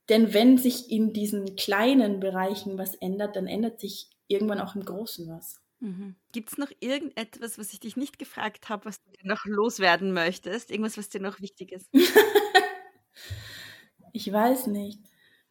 [0.09, 4.83] denn wenn sich in diesen kleinen Bereichen was ändert, dann ändert sich irgendwann auch im
[4.83, 5.61] Großen was.
[5.79, 6.15] Mhm.
[6.31, 10.69] Gibt es noch irgendetwas, was ich dich nicht gefragt habe, was du noch loswerden möchtest?
[10.69, 11.89] Irgendwas, was dir noch wichtig ist?
[14.13, 14.99] ich weiß nicht.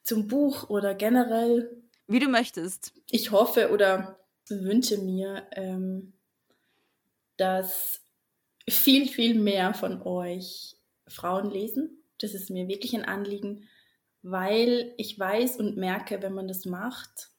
[0.02, 1.82] Zum Buch oder generell.
[2.06, 2.92] Wie du möchtest.
[3.10, 6.12] Ich hoffe oder wünsche mir, ähm,
[7.36, 8.02] dass
[8.68, 10.76] viel, viel mehr von euch
[11.08, 12.04] Frauen lesen.
[12.18, 13.68] Das ist mir wirklich ein Anliegen,
[14.22, 17.30] weil ich weiß und merke, wenn man das macht,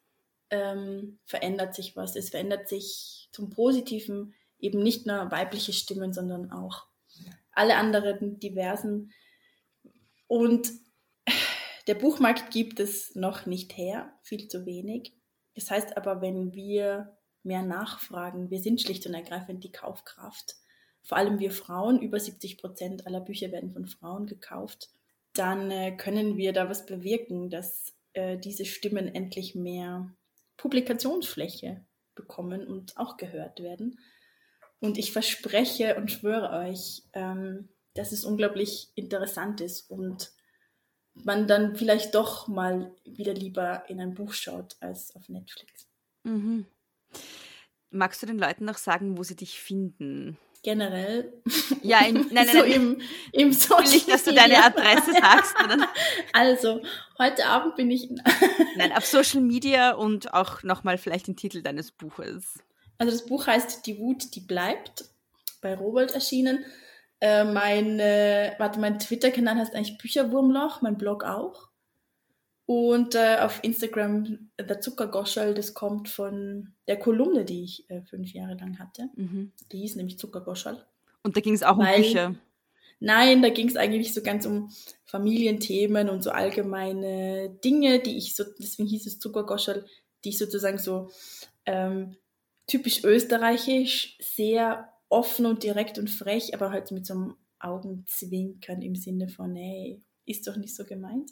[0.50, 2.16] ähm, verändert sich was.
[2.16, 6.88] Es verändert sich zum Positiven eben nicht nur weibliche Stimmen, sondern auch
[7.52, 9.12] alle anderen diversen.
[10.28, 10.72] Und
[11.88, 15.14] der Buchmarkt gibt es noch nicht her, viel zu wenig.
[15.56, 20.56] Das heißt aber, wenn wir mehr nachfragen, wir sind schlicht und ergreifend die Kaufkraft,
[21.04, 24.90] vor allem wir Frauen, über 70 Prozent aller Bücher werden von Frauen gekauft,
[25.34, 30.14] dann äh, können wir da was bewirken, dass äh, diese Stimmen endlich mehr
[30.58, 34.00] Publikationsfläche bekommen und auch gehört werden.
[34.80, 40.32] Und ich verspreche und schwöre euch, ähm, dass es unglaublich interessant ist und
[41.14, 45.88] man dann vielleicht doch mal wieder lieber in ein Buch schaut als auf Netflix.
[46.24, 46.66] Mhm.
[47.90, 50.38] Magst du den Leuten noch sagen, wo sie dich finden?
[50.64, 51.34] Generell.
[51.84, 52.72] Ja, in, nein, nein, so nein.
[52.72, 53.02] im,
[53.32, 55.56] im Social ich, dass du deine Adresse sagst?
[55.64, 55.90] Oder?
[56.34, 56.82] Also,
[57.18, 58.08] heute Abend bin ich.
[58.76, 62.60] nein, auf Social Media und auch nochmal vielleicht den Titel deines Buches.
[63.00, 65.06] Also, das Buch heißt Die Wut, die bleibt,
[65.62, 66.64] bei Robolt erschienen.
[67.20, 71.71] Äh, mein, äh, warte, mein Twitter-Kanal heißt eigentlich Bücherwurmloch, mein Blog auch.
[72.66, 78.34] Und äh, auf Instagram der Zuckergoschel, das kommt von der Kolumne, die ich äh, fünf
[78.34, 79.10] Jahre lang hatte.
[79.16, 79.52] Mhm.
[79.72, 80.84] Die hieß nämlich Zuckergoschel.
[81.24, 82.36] Und da ging es auch Weil, um Bücher?
[83.00, 84.72] Nein, da ging es eigentlich so ganz um
[85.06, 89.86] Familienthemen und so allgemeine Dinge, die ich so, deswegen hieß es Zuckergoschel,
[90.24, 91.10] die ich sozusagen so
[91.66, 92.16] ähm,
[92.68, 98.96] typisch österreichisch sehr offen und direkt und frech, aber halt mit so einem Augenzwinkern im
[98.96, 101.32] Sinne von, hey, ist doch nicht so gemeint.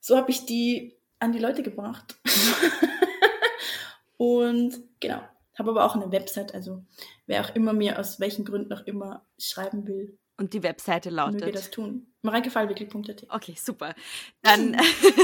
[0.00, 2.16] So habe ich die an die Leute gebracht.
[4.16, 5.22] und genau,
[5.58, 6.84] habe aber auch eine Website, also
[7.26, 10.18] wer auch immer mir aus welchen Gründen auch immer schreiben will.
[10.38, 11.40] Und die Webseite lautet?
[11.40, 12.06] Möge das tun.
[12.22, 13.26] mareikefallwickel.at.
[13.28, 13.94] Okay, super.
[14.42, 14.76] Dann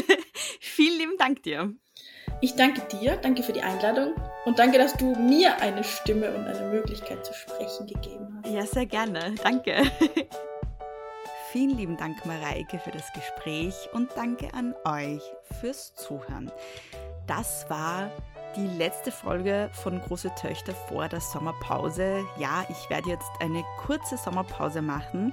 [0.60, 1.74] vielen lieben Dank dir.
[2.40, 6.44] Ich danke dir, danke für die Einladung und danke, dass du mir eine Stimme und
[6.44, 8.52] eine Möglichkeit zu sprechen gegeben hast.
[8.52, 9.34] Ja, sehr gerne.
[9.42, 9.82] Danke.
[11.52, 15.22] Vielen lieben Dank, Mareike, für das Gespräch und danke an euch
[15.60, 16.52] fürs Zuhören.
[17.26, 18.10] Das war
[18.54, 22.22] die letzte Folge von Große Töchter vor der Sommerpause.
[22.38, 25.32] Ja, ich werde jetzt eine kurze Sommerpause machen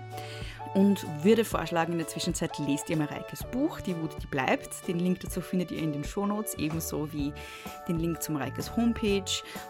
[0.75, 4.85] und würde vorschlagen, in der Zwischenzeit lest ihr Mareikes Buch, Die Wut, die bleibt.
[4.87, 7.33] Den Link dazu findet ihr in den Shownotes, ebenso wie
[7.87, 9.23] den Link zu Mareikes Homepage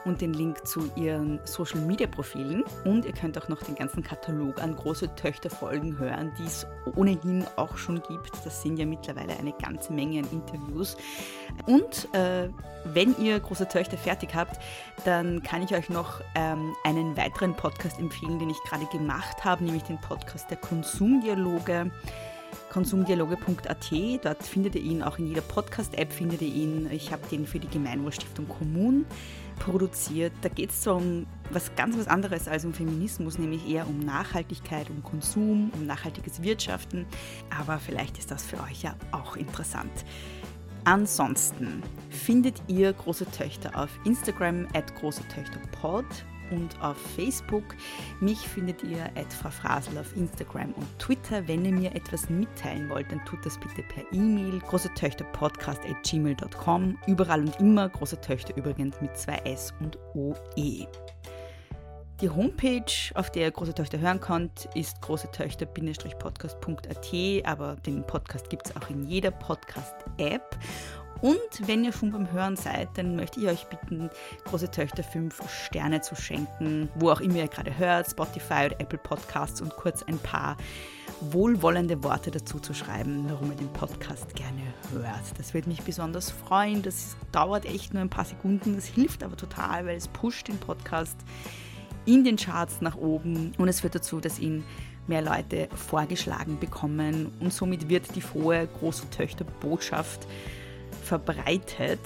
[0.03, 2.63] und den Link zu ihren Social Media Profilen.
[2.85, 7.45] Und ihr könnt auch noch den ganzen Katalog an große Töchterfolgen hören, die es ohnehin
[7.55, 8.43] auch schon gibt.
[8.43, 10.97] Das sind ja mittlerweile eine ganze Menge an Interviews.
[11.67, 12.49] Und äh,
[12.85, 14.59] wenn ihr große Töchter fertig habt,
[15.05, 19.63] dann kann ich euch noch ähm, einen weiteren Podcast empfehlen, den ich gerade gemacht habe,
[19.63, 20.57] nämlich den Podcast der
[20.95, 21.91] Konsumdialoge
[22.71, 23.91] konsumdialoge.at.
[24.23, 26.89] Dort findet ihr ihn, auch in jeder Podcast-App findet ihr ihn.
[26.89, 29.05] Ich habe den für die Gemeinwohlstiftung Kommun
[29.59, 30.31] produziert.
[30.41, 33.99] Da geht es so um was ganz was anderes als um Feminismus, nämlich eher um
[33.99, 37.05] Nachhaltigkeit, um Konsum, um nachhaltiges Wirtschaften.
[37.49, 39.91] Aber vielleicht ist das für euch ja auch interessant.
[40.85, 46.05] Ansonsten findet ihr große Töchter auf Instagram at große Töchter Pod
[46.51, 47.63] und auf Facebook.
[48.19, 51.47] Mich findet ihr at Frau Frasel auf Instagram und Twitter.
[51.47, 55.81] Wenn ihr mir etwas mitteilen wollt, dann tut das bitte per E-Mail große Töchter Podcast
[55.85, 56.97] at gmail.com.
[57.07, 60.87] Überall und immer große Töchter übrigens mit zwei S und OE.
[62.21, 68.67] Die Homepage, auf der ihr Große Töchter hören könnt, ist großetöchter-podcast.at, aber den Podcast gibt
[68.67, 70.57] es auch in jeder Podcast-App.
[71.21, 71.37] Und
[71.67, 74.09] wenn ihr schon beim Hören seid, dann möchte ich euch bitten,
[74.45, 78.99] Große Töchter 5 Sterne zu schenken, wo auch immer ihr gerade hört, Spotify oder Apple
[78.99, 80.57] Podcasts und kurz ein paar
[81.21, 84.61] wohlwollende Worte dazu zu schreiben, warum ihr den Podcast gerne
[84.91, 85.37] hört.
[85.37, 86.81] Das würde mich besonders freuen.
[86.81, 88.75] Das dauert echt nur ein paar Sekunden.
[88.75, 91.17] Das hilft aber total, weil es pusht den Podcast
[92.05, 94.63] in den Charts nach oben und es führt dazu, dass ihn
[95.07, 100.27] mehr Leute vorgeschlagen bekommen und somit wird die frohe große Töchter-Botschaft
[101.05, 101.99] verbreitet.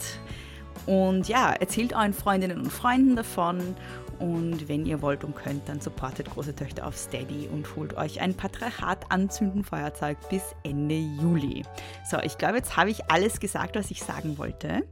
[0.85, 3.75] Und ja, erzählt euren Freundinnen und Freunden davon
[4.19, 8.19] und wenn ihr wollt und könnt, dann supportet Große Töchter auf Steady und holt euch
[8.19, 11.63] ein Patriarchat anzünden Feuerzeug bis Ende Juli.
[12.09, 14.83] So, ich glaube, jetzt habe ich alles gesagt, was ich sagen wollte.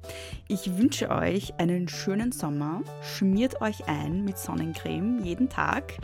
[0.47, 2.81] Ich wünsche euch einen schönen Sommer.
[3.01, 5.97] Schmiert euch ein mit Sonnencreme jeden Tag.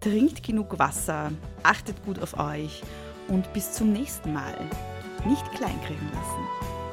[0.00, 1.32] Trinkt genug Wasser.
[1.62, 2.82] Achtet gut auf euch.
[3.28, 4.54] Und bis zum nächsten Mal.
[5.26, 6.83] Nicht kleinkriegen lassen.